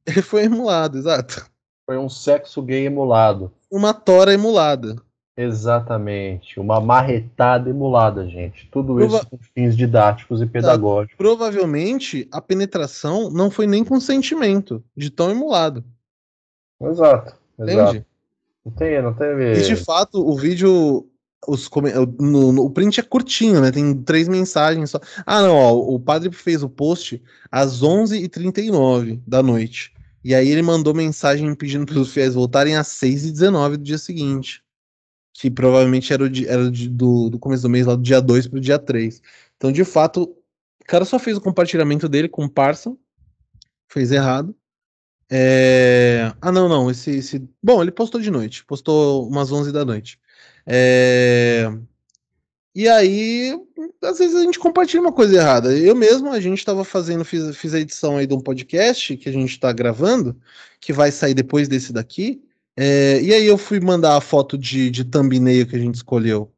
[0.06, 1.46] Ele foi emulado, exato.
[1.86, 3.52] Foi um sexo gay emulado.
[3.70, 4.96] Uma tora emulada.
[5.36, 6.58] Exatamente.
[6.58, 8.70] Uma marretada emulada, gente.
[8.72, 9.18] Tudo Prova...
[9.18, 11.18] isso com fins didáticos e pedagógicos.
[11.18, 15.84] Provavelmente a penetração não foi nem consentimento de tão emulado.
[16.82, 17.36] Exato.
[17.58, 17.72] Entende?
[17.72, 18.06] Exato.
[18.66, 19.54] Não tem, não teve.
[19.54, 21.08] E de fato, o vídeo.
[21.48, 21.70] Os,
[22.20, 23.72] no, no, o print é curtinho, né?
[23.72, 25.00] Tem três mensagens só.
[25.26, 29.94] Ah, não, ó, o padre fez o post às 11h39 da noite.
[30.24, 34.62] E aí ele mandou mensagem pedindo para os fiéis voltarem às 6h19 do dia seguinte.
[35.34, 38.48] Que provavelmente era, o dia, era do, do começo do mês, lá do dia 2
[38.48, 39.22] pro dia 3.
[39.56, 42.98] Então, de fato, o cara só fez o compartilhamento dele com o Parson.
[43.88, 44.54] Fez errado.
[45.32, 46.34] É...
[46.42, 46.90] Ah, não, não.
[46.90, 47.48] Esse, esse.
[47.62, 48.66] Bom, ele postou de noite.
[48.66, 50.20] Postou umas 11 da noite.
[50.66, 51.72] É...
[52.76, 53.60] E aí,
[54.02, 55.76] às vezes a gente compartilha uma coisa errada.
[55.78, 59.28] Eu mesmo, a gente estava fazendo, fiz, fiz a edição aí de um podcast que
[59.28, 60.40] a gente está gravando,
[60.80, 62.42] que vai sair depois desse daqui.
[62.78, 63.22] É...
[63.22, 66.52] E aí eu fui mandar a foto de, de thumbnail que a gente escolheu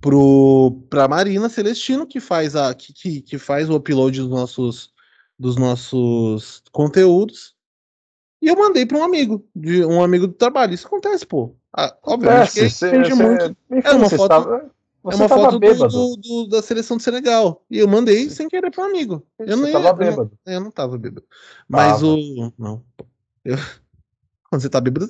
[0.00, 4.92] pro, pra Marina Celestino, que faz, a, que, que, que faz o upload dos nossos,
[5.38, 7.57] dos nossos conteúdos.
[8.40, 10.72] E eu mandei para um amigo, de um amigo do trabalho.
[10.72, 11.54] Isso acontece, pô.
[11.76, 13.56] Ah, obviamente, é, cê, cê, muito.
[13.70, 14.70] Enfim, é uma foto, estava,
[15.04, 17.64] é uma foto do, do, do, da seleção de Senegal.
[17.70, 19.26] E eu mandei sem querer para um amigo.
[19.38, 20.32] Eu não estava bêbado.
[20.46, 21.26] Eu não, eu não tava bêbado.
[21.68, 22.06] Mas tava.
[22.06, 22.52] o.
[22.56, 22.82] Não.
[23.44, 23.56] Eu,
[24.48, 25.08] quando você tá bêbado,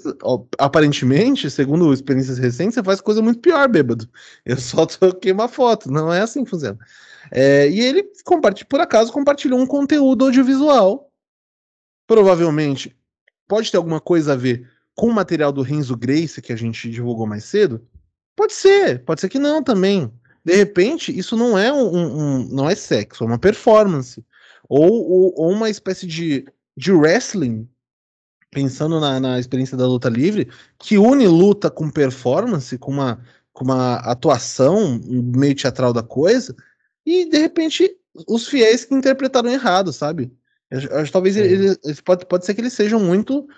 [0.58, 4.08] aparentemente, segundo experiências recentes, você faz coisa muito pior bêbado.
[4.44, 5.90] Eu só troquei uma foto.
[5.90, 6.78] Não é assim que funciona.
[7.30, 8.10] É, e ele,
[8.68, 11.10] por acaso, compartilhou um conteúdo audiovisual.
[12.06, 12.96] Provavelmente
[13.48, 16.90] pode ter alguma coisa a ver com o material do Renzo Grace que a gente
[16.90, 17.84] divulgou mais cedo?
[18.36, 20.12] Pode ser, pode ser que não também.
[20.44, 24.24] De repente, isso não é um, um não é sexo, é uma performance.
[24.68, 26.46] Ou, ou, ou, uma espécie de,
[26.76, 27.68] de wrestling,
[28.50, 33.20] pensando na, na experiência da luta livre, que une luta com performance, com uma,
[33.52, 36.54] com uma atuação meio teatral da coisa,
[37.04, 37.96] e de repente
[38.26, 40.32] os fiéis que interpretaram errado, sabe?
[40.70, 43.48] Eu, talvez eles, eles, pode, pode ser que eles sejam muito,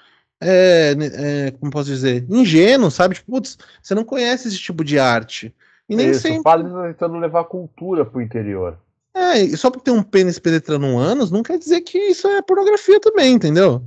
[0.41, 3.17] é, é, como posso dizer, ingênuos, sabe?
[3.17, 5.55] Tipo, putz, você não conhece esse tipo de arte.
[5.89, 6.45] E nem Isso, sempre.
[6.45, 8.79] Padre tá tentando levar cultura pro interior.
[9.13, 12.29] É, e só porque tem um pênis penetrando um ânus, não quer dizer que isso
[12.29, 13.83] é pornografia também, entendeu?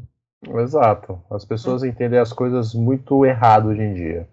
[0.59, 1.21] Exato.
[1.32, 4.28] As pessoas entendem as coisas muito errado hoje em dia.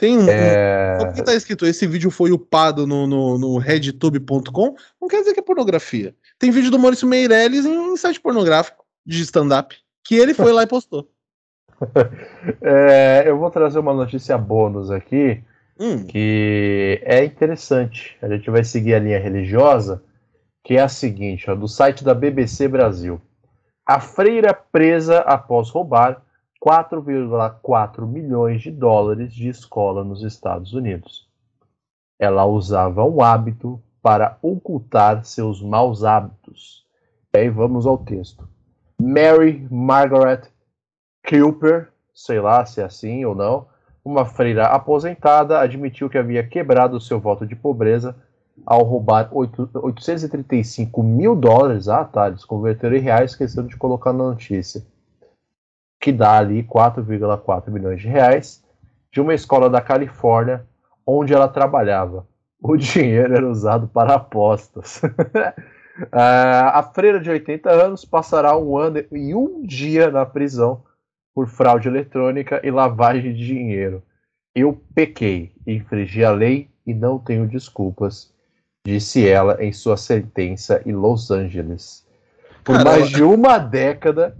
[0.00, 0.26] Tem um.
[0.28, 0.98] É...
[0.98, 5.34] Só porque tá escrito esse vídeo foi upado no, no, no redtube.com, não quer dizer
[5.34, 6.14] que é pornografia.
[6.38, 10.62] Tem vídeo do Maurício Meirelles em, em site pornográfico de stand-up, que ele foi lá
[10.62, 11.08] e postou.
[12.62, 15.42] é, eu vou trazer uma notícia bônus aqui,
[15.78, 16.04] hum.
[16.04, 18.16] que é interessante.
[18.22, 20.02] A gente vai seguir a linha religiosa,
[20.64, 23.20] que é a seguinte, ó, do site da BBC Brasil.
[23.84, 26.22] A freira presa após roubar
[26.62, 31.26] 4,4 milhões de dólares de escola nos Estados Unidos.
[32.18, 36.84] Ela usava um hábito para ocultar seus maus hábitos.
[37.32, 38.46] E aí vamos ao texto.
[39.00, 40.42] Mary Margaret
[41.26, 43.66] Cooper, sei lá se é assim ou não,
[44.04, 48.14] uma freira aposentada, admitiu que havia quebrado seu voto de pobreza
[48.66, 51.88] ao roubar 8, 835 mil dólares.
[51.88, 54.84] Ah, tá, eles converteram em reais, esqueceram de colocar na notícia
[56.00, 58.64] que dá ali 4,4 milhões de reais,
[59.12, 60.66] de uma escola da Califórnia
[61.06, 62.26] onde ela trabalhava.
[62.62, 65.02] O dinheiro era usado para apostas.
[66.10, 70.82] a freira de 80 anos passará um ano e um dia na prisão
[71.34, 74.02] por fraude eletrônica e lavagem de dinheiro.
[74.54, 78.32] Eu pequei, infringi a lei e não tenho desculpas,
[78.84, 82.06] disse ela em sua sentença em Los Angeles.
[82.64, 84.36] Por mais de uma década,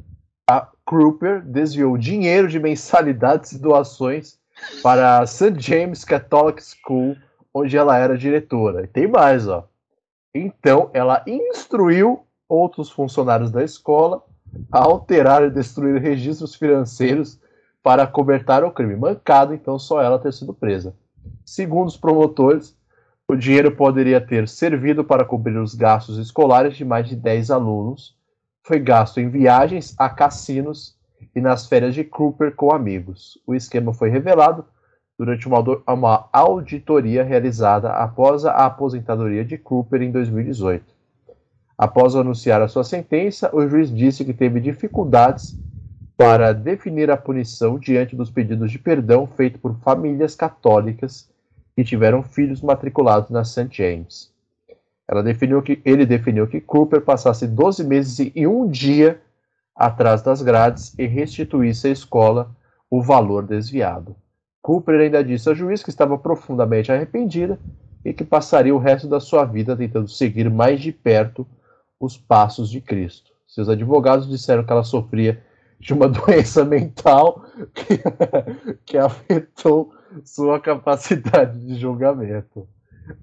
[0.90, 4.40] Kruper desviou dinheiro de mensalidades e doações
[4.82, 5.54] para a St.
[5.56, 7.16] James Catholic School,
[7.54, 8.82] onde ela era diretora.
[8.82, 9.68] E tem mais, ó.
[10.34, 14.24] Então, ela instruiu outros funcionários da escola
[14.72, 17.38] a alterar e destruir registros financeiros
[17.84, 18.96] para cobertar o crime.
[18.96, 20.92] Mancado, então, só ela ter sido presa.
[21.44, 22.76] Segundo os promotores,
[23.28, 28.18] o dinheiro poderia ter servido para cobrir os gastos escolares de mais de 10 alunos
[28.62, 30.96] foi gasto em viagens a cassinos
[31.34, 33.38] e nas férias de Cooper com amigos.
[33.46, 34.64] O esquema foi revelado
[35.18, 40.84] durante uma, auditoria realizada após a aposentadoria de Cooper em 2018.
[41.76, 45.58] Após anunciar a sua sentença, o juiz disse que teve dificuldades
[46.16, 51.28] para definir a punição diante dos pedidos de perdão feitos por famílias católicas
[51.74, 53.68] que tiveram filhos matriculados na St.
[53.70, 54.29] James.
[55.10, 59.20] Ela definiu que ele definiu que Cooper passasse 12 meses e um dia
[59.74, 62.54] atrás das grades e restituísse à escola
[62.88, 64.14] o valor desviado.
[64.62, 67.58] Cooper ainda disse ao juiz que estava profundamente arrependida
[68.04, 71.44] e que passaria o resto da sua vida tentando seguir mais de perto
[71.98, 73.32] os passos de Cristo.
[73.48, 75.42] Seus advogados disseram que ela sofria
[75.80, 78.00] de uma doença mental que,
[78.86, 79.92] que afetou
[80.24, 82.68] sua capacidade de julgamento.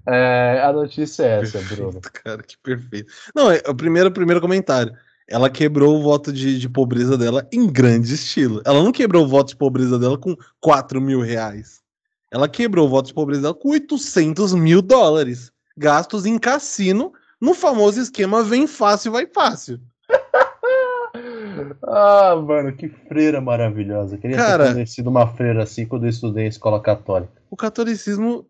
[0.06, 2.00] É, a notícia é essa, perfeito, Bruno.
[2.24, 3.12] Cara, que perfeito.
[3.34, 4.94] Não, é o primeiro, primeiro comentário.
[5.28, 8.62] Ela quebrou o voto de, de pobreza dela em grande estilo.
[8.64, 11.82] Ela não quebrou o voto de pobreza dela com 4 mil reais.
[12.30, 15.52] Ela quebrou o voto de pobreza dela com 800 mil dólares.
[15.76, 19.78] Gastos em cassino, no famoso esquema vem fácil, vai fácil.
[21.86, 24.16] ah, mano, que freira maravilhosa.
[24.16, 27.32] Eu queria Cara, ter conhecido uma freira assim quando eu estudei em escola católica.
[27.50, 28.46] O catolicismo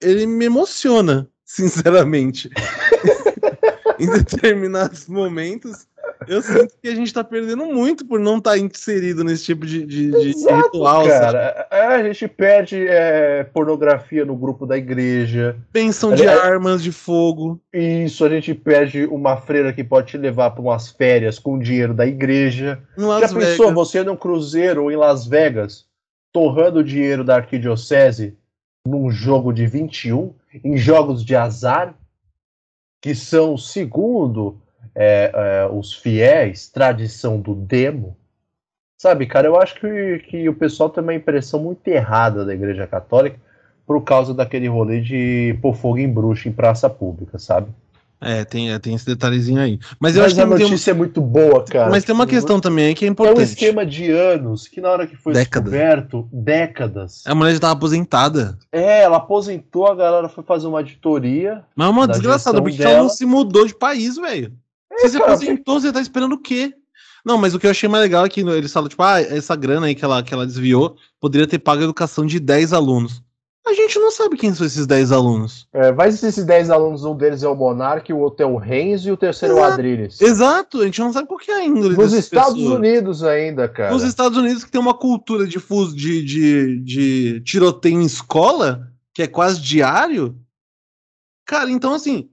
[0.00, 2.50] ele me emociona, sinceramente.
[3.98, 5.86] em determinados momentos,
[6.28, 9.66] eu sinto que a gente tá perdendo muito por não estar tá inserido nesse tipo
[9.66, 11.06] de, de, de Exato, ritual.
[11.06, 11.66] Cara.
[11.70, 15.56] É, a gente perde é, pornografia no grupo da igreja.
[15.72, 17.60] Pensão de armas de fogo.
[17.72, 21.94] Isso, a gente perde uma freira que pode te levar para umas férias com dinheiro
[21.94, 22.80] da igreja.
[22.96, 23.32] Já Vegas.
[23.32, 25.86] pensou você num cruzeiro em Las Vegas,
[26.32, 28.36] torrando o dinheiro da arquidiocese
[28.86, 30.34] num jogo de 21,
[30.64, 31.94] em jogos de azar,
[33.00, 34.60] que são, segundo
[34.94, 38.16] é, é, os fiéis, tradição do demo.
[38.98, 42.86] Sabe, cara, eu acho que, que o pessoal tem uma impressão muito errada da Igreja
[42.86, 43.40] Católica
[43.84, 47.68] por causa daquele rolê de pôr fogo em bruxa em praça pública, sabe?
[48.24, 49.80] É, tem, é, tem esse detalhezinho aí.
[49.98, 50.96] Mas, eu acho que a notícia um...
[50.96, 51.90] é muito boa, cara.
[51.90, 53.38] Mas tem uma questão também aí que é importante.
[53.38, 55.72] É um esquema de anos, que na hora que foi décadas.
[55.72, 57.22] descoberto, décadas.
[57.26, 58.56] A mulher já estava aposentada.
[58.70, 61.64] É, ela aposentou, a galera foi fazer uma auditoria.
[61.74, 64.52] Mas é uma desgraçada, porque ela não se mudou de país, velho.
[64.90, 66.72] É, você se aposentou, você tá esperando o quê?
[67.24, 69.54] Não, mas o que eu achei mais legal é que eles falam, tipo, ah, essa
[69.54, 73.22] grana aí que ela, que ela desviou poderia ter pago a educação de 10 alunos.
[73.64, 75.68] A gente não sabe quem são esses 10 alunos.
[75.72, 78.56] É, vai ser esses 10 alunos, um deles é o Monark, o outro é o
[78.56, 79.66] Renzo e o terceiro Exato.
[79.66, 80.20] é o Adriles.
[80.20, 82.78] Exato, a gente não sabe qual que é a índole Nos Estados pessoas.
[82.78, 83.92] Unidos ainda, cara.
[83.92, 85.58] Nos Estados Unidos que tem uma cultura de,
[85.94, 90.36] de, de, de tiroteio em escola, que é quase diário.
[91.46, 92.28] Cara, então assim,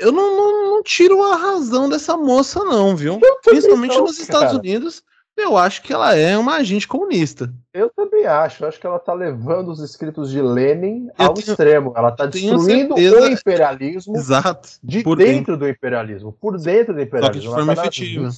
[0.00, 3.20] eu não, não, não tiro a razão dessa moça não, viu?
[3.44, 5.04] Principalmente não, nos Estados Unidos
[5.40, 7.52] eu acho que ela é uma agente comunista.
[7.72, 8.62] Eu também acho.
[8.62, 11.92] Eu acho que ela está levando os escritos de Lenin ao tenho, extremo.
[11.96, 13.20] Ela está destruindo certeza...
[13.20, 16.32] o imperialismo Exato, de dentro, dentro, do imperialismo.
[16.32, 17.20] Por dentro do imperialismo.
[17.20, 18.30] Só que de forma tá efetiva.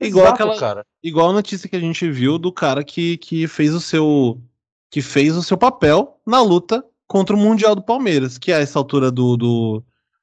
[0.00, 0.86] Igual Exato, aquela, cara.
[1.02, 4.40] igual a notícia que a gente viu do cara que, que fez o seu
[4.90, 8.78] que fez o seu papel na luta contra o Mundial do Palmeiras, que a essa
[8.78, 9.82] altura do, do,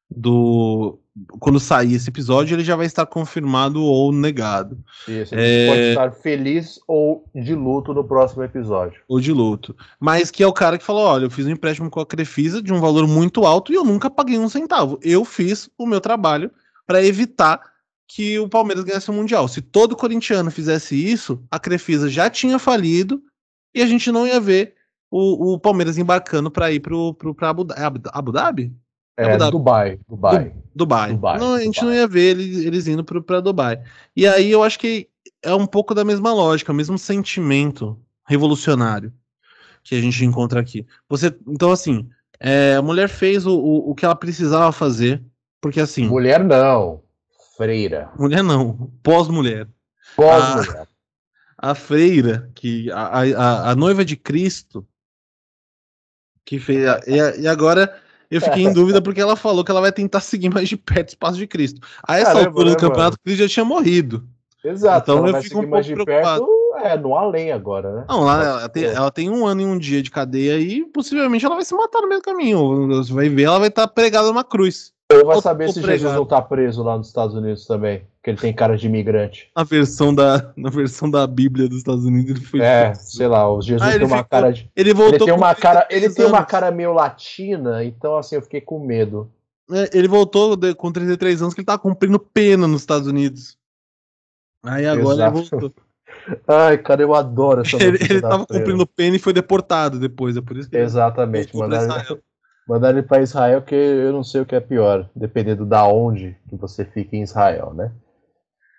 [0.09, 0.99] do
[1.39, 4.77] quando sair esse episódio, ele já vai estar confirmado ou negado.
[5.07, 5.67] Isso, é...
[5.67, 9.01] pode estar feliz ou de luto no próximo episódio.
[9.07, 9.75] Ou de luto.
[9.99, 12.61] Mas que é o cara que falou: olha, eu fiz um empréstimo com a Crefisa
[12.61, 14.99] de um valor muito alto e eu nunca paguei um centavo.
[15.01, 16.51] Eu fiz o meu trabalho
[16.85, 17.61] para evitar
[18.07, 19.47] que o Palmeiras ganhasse o Mundial.
[19.47, 23.23] Se todo corintiano fizesse isso, a Crefisa já tinha falido
[23.73, 24.75] e a gente não ia ver
[25.09, 27.65] o, o Palmeiras embarcando para ir para Abu,
[28.11, 28.75] Abu Dhabi?
[29.17, 29.99] É, Dubai.
[30.07, 30.49] Dubai.
[30.49, 31.13] Du Dubai.
[31.13, 31.39] Dubai.
[31.39, 31.95] Não, a gente Dubai.
[31.95, 33.81] não ia ver eles, eles indo para Dubai.
[34.15, 35.09] E aí eu acho que
[35.41, 37.97] é um pouco da mesma lógica, o mesmo sentimento
[38.27, 39.13] revolucionário
[39.83, 40.85] que a gente encontra aqui.
[41.07, 42.09] Você, então assim,
[42.39, 45.23] é, a mulher fez o, o, o, que ela precisava fazer,
[45.61, 46.07] porque assim.
[46.07, 47.01] Mulher não,
[47.55, 48.11] freira.
[48.19, 49.67] Mulher não, pós-mulher.
[50.15, 50.87] Pós-mulher.
[51.57, 54.85] A, a, freira, que a, a, a noiva de Cristo,
[56.43, 56.83] que fez.
[57.07, 57.95] E, e agora
[58.29, 61.09] eu fiquei em dúvida porque ela falou que ela vai tentar seguir mais de perto
[61.09, 61.81] o espaço de Cristo.
[62.07, 64.23] A essa Caramba, altura do né, campeonato, Cristo já tinha morrido.
[64.63, 65.11] Exato.
[65.11, 66.45] Então eu fico um pouco preocupado.
[66.45, 68.05] Perto, é, no além agora, né?
[68.09, 71.45] Não, lá, ela, tem, ela tem um ano e um dia de cadeia e possivelmente
[71.45, 72.87] ela vai se matar no meio do caminho.
[72.87, 74.91] Você vai ver, ela vai estar pregada numa cruz.
[75.11, 75.99] Ou vai saber se pregado.
[75.99, 79.51] Jesus não tá preso lá nos Estados Unidos também, que ele tem cara de imigrante.
[79.55, 82.59] Na versão da, na versão da Bíblia dos Estados Unidos ele foi.
[82.59, 84.71] É, sei lá, o Jesus ah, tem uma ficou, cara de.
[84.75, 85.15] Ele voltou.
[85.15, 88.83] Ele tem uma cara, ele tem uma cara meio latina, então assim eu fiquei com
[88.83, 89.31] medo.
[89.71, 93.59] É, ele voltou de, com 33 anos que ele tava cumprindo pena nos Estados Unidos.
[94.63, 95.37] Aí agora Exato.
[95.37, 95.73] ele voltou.
[96.47, 100.41] Ai, cara, eu adoro essa Ele, ele tava cumprindo pena e foi deportado depois, é
[100.41, 102.19] por isso que Exatamente, mandaram,
[102.67, 106.35] Mandar ele para Israel, que eu não sei o que é pior, dependendo da onde
[106.49, 107.91] que você fica em Israel, né?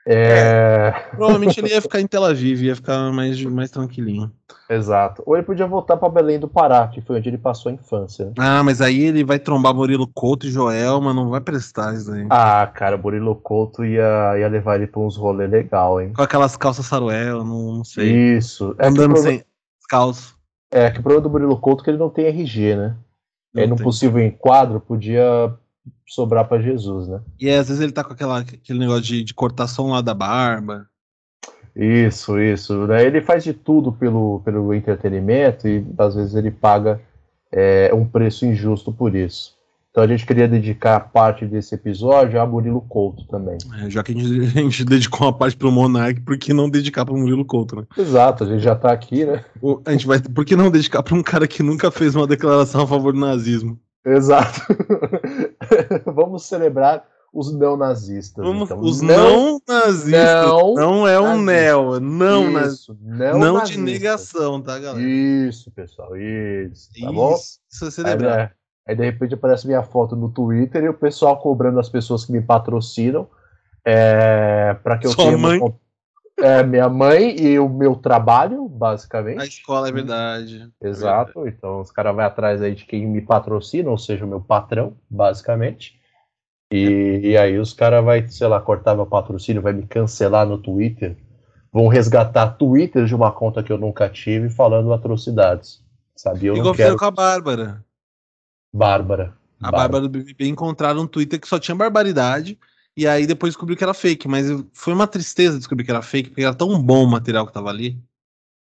[0.09, 0.93] É...
[1.17, 4.31] Provavelmente ele ia ficar em Tel Aviv, ia ficar mais, mais tranquilinho.
[4.71, 5.21] Exato.
[5.27, 8.33] Ou ele podia voltar para Belém do Pará, que foi onde ele passou a infância.
[8.39, 12.13] Ah, mas aí ele vai trombar Murilo Couto e Joel, mas não vai prestar isso
[12.13, 12.25] aí.
[12.31, 16.13] Ah, cara, Murilo Couto ia, ia levar ele para uns rolês legal, hein?
[16.15, 18.37] Com aquelas calças saruel, não, não sei.
[18.37, 18.77] Isso.
[18.79, 19.39] É Andando problema...
[19.39, 19.45] sem
[19.89, 20.37] calças.
[20.71, 22.97] É, que o problema do Murilo Couto é que ele não tem RG, né?
[23.53, 25.53] Não no possível enquadro, podia
[26.07, 27.21] sobrar para Jesus, né?
[27.39, 30.87] E às vezes ele tá com aquela, aquele negócio de, de cortação lá da barba.
[31.75, 32.87] Isso, isso.
[32.87, 33.05] Né?
[33.05, 37.01] Ele faz de tudo pelo, pelo entretenimento e às vezes ele paga
[37.53, 39.57] é, um preço injusto por isso.
[39.97, 43.57] Então a gente queria dedicar parte desse episódio a Murilo Couto também.
[43.81, 46.69] É, já que a gente, a gente, dedicou uma parte pro Monark, por que não
[46.69, 47.85] dedicar pro Murilo Couto, né?
[47.97, 49.43] Exato, a gente já tá aqui, né?
[49.61, 50.21] O, a gente vai.
[50.21, 53.21] Por que não dedicar pra um cara que nunca fez uma declaração a favor do
[53.21, 53.81] nazismo?
[54.05, 54.61] Exato.
[56.07, 58.45] Vamos celebrar os neonazistas.
[58.45, 58.81] Vamos, então.
[58.81, 60.47] Os não, nazistas.
[60.47, 65.07] Não, não é um neo, não, isso, não, não de negação, tá, galera?
[65.07, 66.89] Isso, pessoal, isso.
[66.93, 67.35] Tá isso, bom?
[67.35, 68.39] Isso é celebrar.
[68.39, 68.53] Aí, é,
[68.89, 72.33] aí, de repente aparece minha foto no Twitter e o pessoal cobrando as pessoas que
[72.33, 73.29] me patrocinam
[73.85, 75.61] é, para que eu Sua tenha mãe?
[75.61, 75.75] Uma,
[76.39, 79.41] é, minha mãe e o meu trabalho, basicamente.
[79.41, 80.71] A escola é verdade.
[80.83, 81.31] Exato.
[81.31, 81.57] É verdade.
[81.57, 84.97] Então os caras vão atrás aí de quem me patrocina, ou seja, o meu patrão,
[85.09, 85.99] basicamente.
[86.71, 90.59] E, e aí os caras vai, sei lá, cortar meu patrocínio, vai me cancelar no
[90.59, 91.17] Twitter,
[91.73, 95.83] vão resgatar Twitter de uma conta que eu nunca tive falando atrocidades.
[96.17, 96.47] Sabe?
[96.47, 96.97] Eu Igual não quero...
[96.97, 97.85] com a Bárbara.
[98.73, 99.35] Bárbara.
[99.63, 102.59] A Bárbara do BBB encontraram um Twitter que só tinha barbaridade.
[102.97, 106.31] E aí depois descobriu que era fake, mas foi uma tristeza descobrir que era fake,
[106.31, 108.01] porque era tão bom o material que tava ali.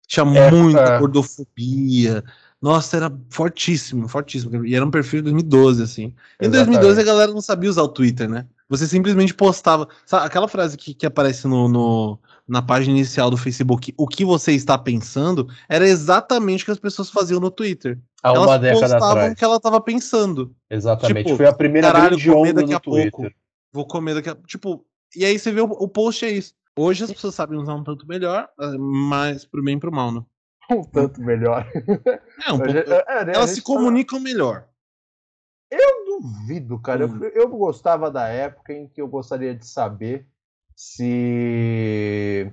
[0.07, 2.25] Tinha é, muita gordofobia,
[2.65, 4.65] nossa, era fortíssimo, fortíssimo.
[4.65, 6.03] E era um perfil de 2012, assim.
[6.41, 6.81] Em Exatamente.
[6.81, 8.47] 2012 a galera não sabia usar o Twitter, né?
[8.71, 9.87] Você simplesmente postava.
[10.07, 14.25] Sabe, aquela frase que, que aparece no, no, na página inicial do Facebook, o que
[14.25, 17.99] você está pensando, era exatamente o que as pessoas faziam no Twitter.
[18.23, 20.55] Há uma Elas década postavam o que ela estava pensando.
[20.71, 21.27] Exatamente.
[21.27, 23.11] Tipo, Foi a primeira caralho, grande onda a Twitter.
[23.11, 23.35] pouco.
[23.75, 24.87] Vou comer daqui a Tipo,
[25.17, 26.55] e aí você vê o, o post é isso.
[26.79, 28.49] Hoje as pessoas sabem usar um tanto melhor,
[28.79, 30.25] mas pro bem e pro mal, né?
[30.71, 31.69] um tanto melhor.
[32.47, 34.69] É, um pouco, é, é, né, elas se comunicam melhor.
[35.71, 37.07] Eu duvido, cara.
[37.07, 37.19] Hum.
[37.23, 40.27] Eu, eu gostava da época em que eu gostaria de saber
[40.77, 42.51] se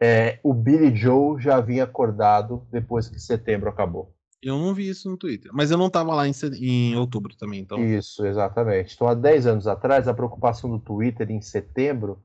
[0.00, 4.14] é, o Billy Joe já havia acordado depois que setembro acabou.
[4.42, 7.60] Eu não vi isso no Twitter, mas eu não estava lá em, em, outubro também,
[7.60, 7.78] então.
[7.78, 8.94] Isso, exatamente.
[8.94, 12.20] Então, há 10 anos atrás, a preocupação do Twitter em setembro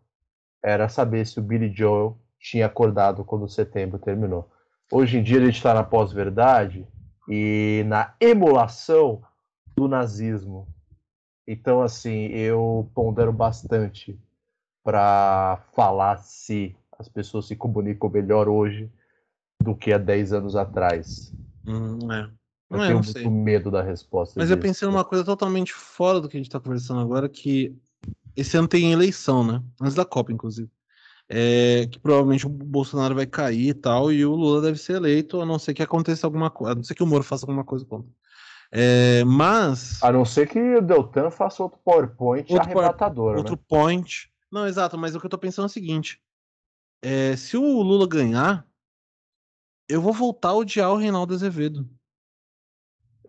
[0.63, 4.49] era saber se o Billy Joe tinha acordado quando setembro terminou.
[4.91, 6.87] Hoje em dia a gente está na pós-verdade
[7.29, 9.21] e na emulação
[9.75, 10.67] do nazismo.
[11.47, 14.19] Então, assim, eu pondero bastante
[14.83, 18.89] para falar se as pessoas se comunicam melhor hoje
[19.61, 21.31] do que há 10 anos atrás.
[21.67, 22.29] Hum, é.
[22.69, 23.29] Eu é, tenho muito sei.
[23.29, 24.33] medo da resposta.
[24.37, 24.57] Mas disso.
[24.57, 27.73] eu pensei numa coisa totalmente fora do que a gente está conversando agora, que
[28.35, 29.63] esse ano tem eleição, né?
[29.81, 30.69] Antes da Copa, inclusive
[31.29, 35.41] é, que provavelmente o Bolsonaro vai cair e tal, e o Lula deve ser eleito,
[35.41, 37.63] a não ser que aconteça alguma coisa, a não ser que o Moro faça alguma
[37.63, 38.09] coisa contra.
[38.71, 40.01] É, mas.
[40.03, 43.33] A não ser que o Deltan faça outro PowerPoint outro arrebatador.
[43.33, 43.37] Né?
[43.37, 44.29] Outro point.
[44.51, 46.21] Não, exato, mas o que eu tô pensando é o seguinte:
[47.01, 48.66] é, se o Lula ganhar,
[49.89, 51.87] eu vou voltar a odiar o Reinaldo Azevedo.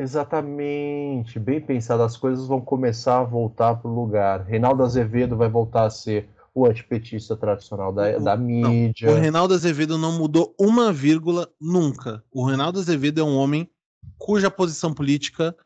[0.00, 4.44] Exatamente, bem pensado, as coisas vão começar a voltar para o lugar.
[4.44, 9.08] Reinaldo Azevedo vai voltar a ser o antipetista tradicional da, da mídia.
[9.08, 12.22] Não, o Reinaldo Azevedo não mudou uma vírgula nunca.
[12.32, 13.68] O Reinaldo Azevedo é um homem
[14.16, 15.56] cuja posição política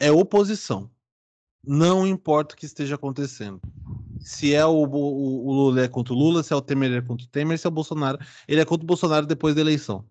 [0.00, 0.90] é oposição.
[1.64, 3.60] Não importa o que esteja acontecendo.
[4.20, 7.02] Se é o, o, o Lula é contra o Lula, se é o Temer é
[7.02, 10.04] contra o Temer, se é o Bolsonaro, ele é contra o Bolsonaro depois da eleição.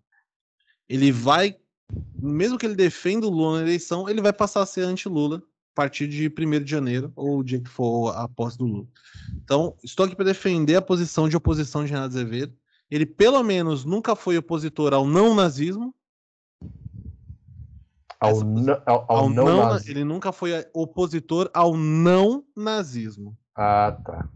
[0.89, 1.57] Ele vai,
[2.17, 5.41] mesmo que ele defenda o Lula na eleição, ele vai passar a ser anti-Lula
[5.77, 8.87] partir de 1 de janeiro, ou o dia que for a posse do Lula.
[9.43, 12.57] Então, estou aqui para defender a posição de oposição de Renato Azevedo.
[12.89, 15.93] Ele, pelo menos, nunca foi opositor ao não nazismo.
[18.19, 18.41] Ao, ao,
[18.87, 19.77] ao, ao não, não.
[19.85, 23.37] Ele nunca foi opositor ao não nazismo.
[23.55, 24.27] Ah, tá.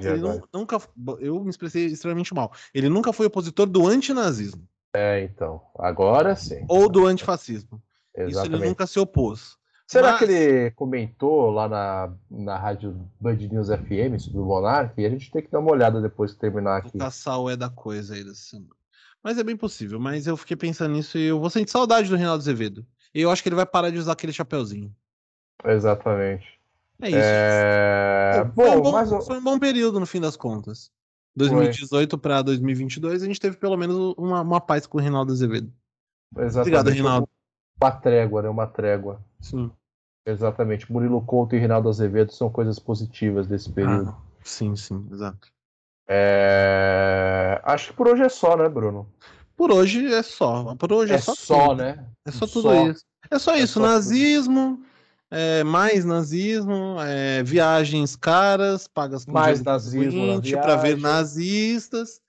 [0.00, 0.80] Ele nunca,
[1.18, 2.52] eu me expressei extremamente mal.
[2.72, 4.68] Ele nunca foi opositor do antinazismo.
[4.94, 5.60] É, então.
[5.78, 6.64] Agora sim.
[6.68, 7.82] Ou do antifascismo.
[8.14, 8.32] Exatamente.
[8.32, 9.56] Isso ele nunca se opôs.
[9.86, 10.18] Será Mas...
[10.18, 14.98] que ele comentou lá na, na rádio Band News FM sobre o Monark?
[15.00, 16.96] E a gente tem que dar uma olhada depois que terminar aqui.
[16.96, 18.74] O caçal é da coisa aí dessa semana.
[19.22, 20.00] Mas é bem possível.
[20.00, 22.86] Mas eu fiquei pensando nisso e eu vou sentir saudade do Reinaldo Azevedo.
[23.14, 24.94] E eu acho que ele vai parar de usar aquele chapeuzinho.
[25.64, 26.58] Exatamente.
[27.00, 27.18] É isso.
[27.20, 28.44] É...
[28.54, 29.26] Bom, foi, um bom, mas...
[29.26, 30.90] foi um bom período no fim das contas.
[31.34, 35.72] 2018 para 2022, a gente teve pelo menos uma, uma paz com o Reinaldo Azevedo.
[36.36, 36.60] Exatamente.
[36.60, 37.28] Obrigado, Reinaldo.
[37.80, 38.48] Uma trégua, né?
[38.48, 39.20] Uma trégua.
[39.40, 39.70] Sim.
[40.26, 40.90] Exatamente.
[40.90, 44.10] Murilo Couto e Rinaldo Azevedo são coisas positivas desse período.
[44.10, 45.48] Ah, sim, sim, exato.
[46.08, 47.60] É...
[47.64, 49.08] Acho que por hoje é só, né, Bruno?
[49.56, 50.74] Por hoje é só.
[50.76, 52.06] Por hoje é, é só, só né?
[52.24, 52.88] É só tudo só.
[52.88, 53.04] isso.
[53.30, 53.74] É só é isso.
[53.74, 54.84] Só nazismo,
[55.34, 62.20] é, mais nazismo, é, viagens caras, pagas com mais nazismo para ver nazistas.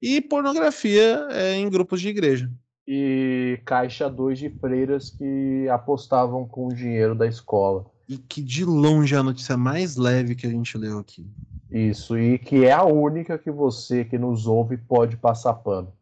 [0.00, 2.50] e pornografia é, em grupos de igreja.
[2.86, 7.86] E caixa 2 de freiras que apostavam com o dinheiro da escola.
[8.06, 11.26] E que de longe é a notícia mais leve que a gente leu aqui.
[11.70, 15.92] Isso, e que é a única que você que nos ouve pode passar pano.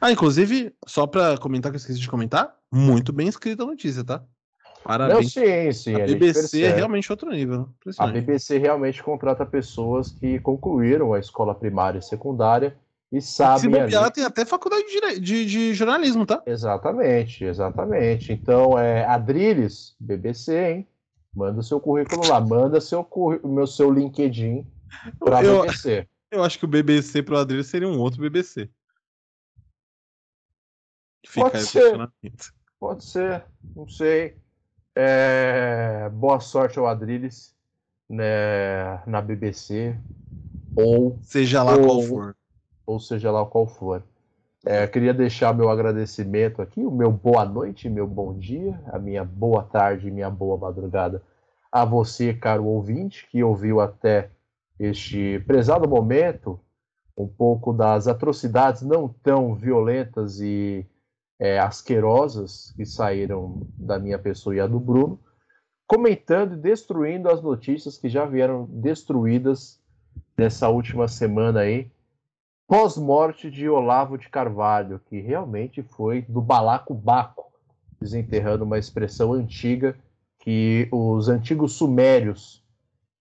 [0.00, 4.04] Ah, inclusive, só para comentar que eu esqueci de comentar, muito bem escrita a notícia,
[4.04, 4.24] tá?
[4.84, 5.34] Parabéns.
[5.34, 5.94] Não, sim, sim.
[5.94, 7.70] A, a BBC é realmente outro nível.
[7.96, 12.76] A BBC realmente contrata pessoas que concluíram a escola primária e secundária
[13.10, 13.60] e sabem.
[13.60, 14.12] Se bobear, ali...
[14.12, 16.42] tem até faculdade de, de, de, jornalismo, tá?
[16.44, 18.30] Exatamente, exatamente.
[18.30, 20.88] Então, é, Adriles, BBC, hein?
[21.34, 23.08] Manda seu currículo lá, manda seu,
[23.42, 24.66] meu, seu LinkedIn
[25.18, 26.06] para eu, BBC.
[26.30, 28.68] Eu acho que o BBC para o Adriles seria um outro BBC.
[31.26, 32.10] Fica Pode ser.
[32.78, 33.44] Pode ser,
[33.74, 34.36] não sei.
[34.96, 37.54] É, boa sorte ao Adriles
[38.08, 39.96] né, na BBC.
[40.76, 41.18] Ou.
[41.22, 42.36] Seja lá ou, qual for.
[42.86, 44.02] Ou seja lá qual for.
[44.64, 49.22] É, queria deixar meu agradecimento aqui, o meu boa noite, meu bom dia, a minha
[49.22, 51.22] boa tarde minha boa madrugada
[51.70, 54.30] a você, caro ouvinte, que ouviu até
[54.78, 56.58] este prezado momento
[57.16, 60.86] um pouco das atrocidades não tão violentas e
[61.38, 65.18] é, asquerosas que saíram da minha pessoa e a do Bruno,
[65.86, 69.80] comentando e destruindo as notícias que já vieram destruídas
[70.36, 71.90] nessa última semana aí,
[72.66, 77.52] pós-morte de Olavo de Carvalho, que realmente foi do balacobaco,
[78.00, 79.96] desenterrando uma expressão antiga
[80.38, 82.62] que os antigos sumérios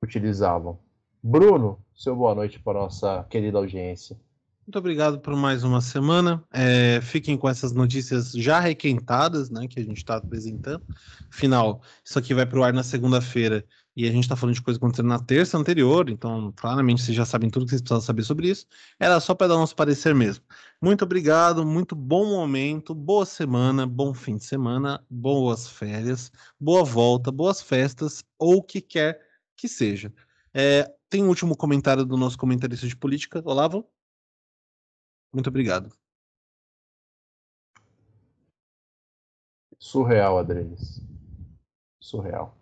[0.02, 0.77] utilizavam.
[1.22, 4.18] Bruno, seu boa noite para nossa querida audiência.
[4.65, 6.41] Muito obrigado por mais uma semana.
[6.49, 10.81] É, fiquem com essas notícias já requentadas, né, que a gente está apresentando.
[11.30, 14.61] Afinal, isso aqui vai para o ar na segunda-feira e a gente está falando de
[14.61, 18.23] coisa acontecendo na terça anterior, então claramente vocês já sabem tudo que vocês precisam saber
[18.23, 18.65] sobre isso.
[18.98, 20.45] Era só para dar nosso parecer mesmo.
[20.81, 27.31] Muito obrigado, muito bom momento, boa semana, bom fim de semana, boas férias, boa volta,
[27.34, 29.19] boas festas ou o que quer
[29.57, 30.11] que seja.
[30.53, 33.85] É, tem um último comentário do nosso comentarista de política, Olavo.
[35.34, 35.91] Muito obrigado.
[39.80, 40.99] Surreal, Adrenes.
[41.99, 42.55] Surreal.